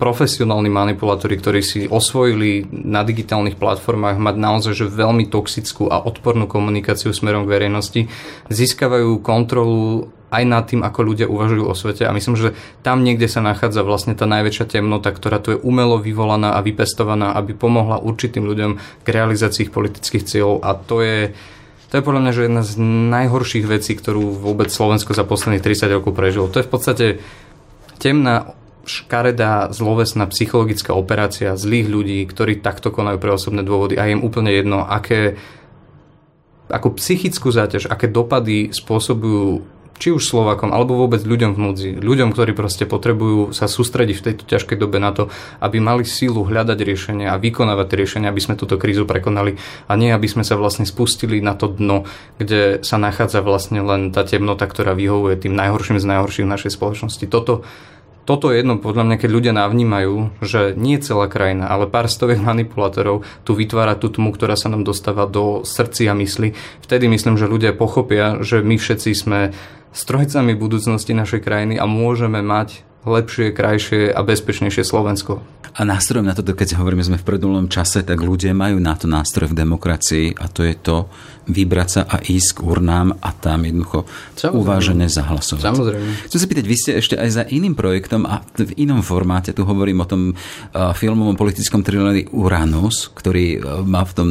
[0.00, 6.48] profesionálni manipulátori, ktorí si osvojili na digitálnych platformách mať naozaj že veľmi toxickú a odpornú
[6.48, 8.00] komunikáciu smerom k verejnosti,
[8.48, 12.06] získavajú kontrolu aj nad tým, ako ľudia uvažujú o svete.
[12.06, 12.54] A myslím, že
[12.86, 17.34] tam niekde sa nachádza vlastne tá najväčšia temnota, ktorá tu je umelo vyvolaná a vypestovaná,
[17.34, 20.62] aby pomohla určitým ľuďom k realizácii ich politických cieľov.
[20.62, 21.34] A to je
[21.90, 22.72] to je podľa mňa že jedna z
[23.10, 26.46] najhorších vecí, ktorú vôbec Slovensko za posledných 30 rokov prežilo.
[26.46, 27.06] To je v podstate
[27.98, 28.54] temná
[28.86, 33.98] škaredá, zlovesná psychologická operácia zlých ľudí, ktorí takto konajú pre osobné dôvody.
[33.98, 35.34] A je im úplne jedno, aké
[36.70, 39.66] ako psychickú záťaž, aké dopady spôsobujú
[40.00, 41.90] či už Slovakom, alebo vôbec ľuďom v núdzi.
[42.00, 45.28] Ľuďom, ktorí proste potrebujú sa sústrediť v tejto ťažkej dobe na to,
[45.60, 50.08] aby mali sílu hľadať riešenia a vykonávať riešenia, aby sme túto krízu prekonali a nie,
[50.08, 52.08] aby sme sa vlastne spustili na to dno,
[52.40, 56.72] kde sa nachádza vlastne len tá temnota, ktorá vyhovuje tým najhorším z najhorších v našej
[56.72, 57.24] spoločnosti.
[57.28, 57.68] Toto
[58.24, 62.40] toto je jedno, podľa mňa, keď ľudia navnímajú, že nie celá krajina, ale pár stoviek
[62.50, 66.54] manipulátorov tu vytvára tú tmu, ktorá sa nám dostáva do srdci a mysli,
[66.84, 69.50] vtedy myslím, že ľudia pochopia, že my všetci sme
[69.90, 75.40] strojcami budúcnosti našej krajiny a môžeme mať lepšie, krajšie a bezpečnejšie Slovensko.
[75.70, 79.06] A nástrojom na toto, keď hovoríme, sme v predulom čase, tak ľudia majú na to
[79.06, 81.06] nástroj v demokracii a to je to
[81.52, 84.06] vybrať sa a ísť k urnám a tam jednoducho
[84.38, 84.56] Samozrejme.
[84.56, 85.62] uvážené zahlasovať.
[85.62, 86.10] Samozrejme.
[86.30, 89.66] Chcem sa pýtať, vy ste ešte aj za iným projektom a v inom formáte, tu
[89.66, 94.28] hovorím o tom uh, filmovom politickom trileri Uranus, ktorý uh, má v tom,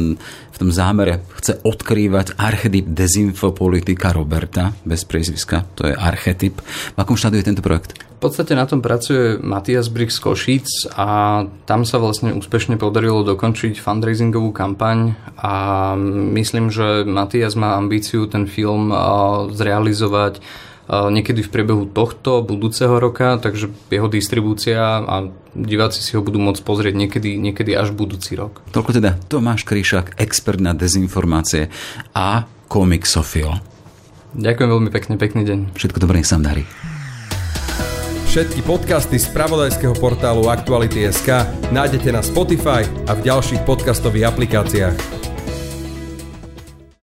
[0.60, 6.60] tom zámere, chce odkrývať archetyp dezinfopolitika Roberta, bez priezviska, to je archetyp.
[6.92, 7.96] V akom štádiu je tento projekt?
[8.20, 13.80] V podstate na tom pracuje Matias Brix Košíc a tam sa vlastne úspešne podarilo dokončiť
[13.80, 15.96] fundraisingovú kampaň a
[16.36, 18.92] myslím, že Matias má ambíciu ten film
[19.56, 20.44] zrealizovať
[20.90, 26.62] niekedy v priebehu tohto budúceho roka, takže jeho distribúcia a diváci si ho budú môcť
[26.66, 28.58] pozrieť niekedy, niekedy až budúci rok.
[28.74, 31.70] Toľko teda Tomáš Kryšák, expert na dezinformácie
[32.10, 33.62] a komiksofil.
[34.34, 35.58] Ďakujem veľmi pekne, pekný deň.
[35.74, 36.66] Všetko dobré, nech sa darí.
[38.30, 45.19] Všetky podcasty z pravodajského portálu Aktuality.sk nájdete na Spotify a v ďalších podcastových aplikáciách.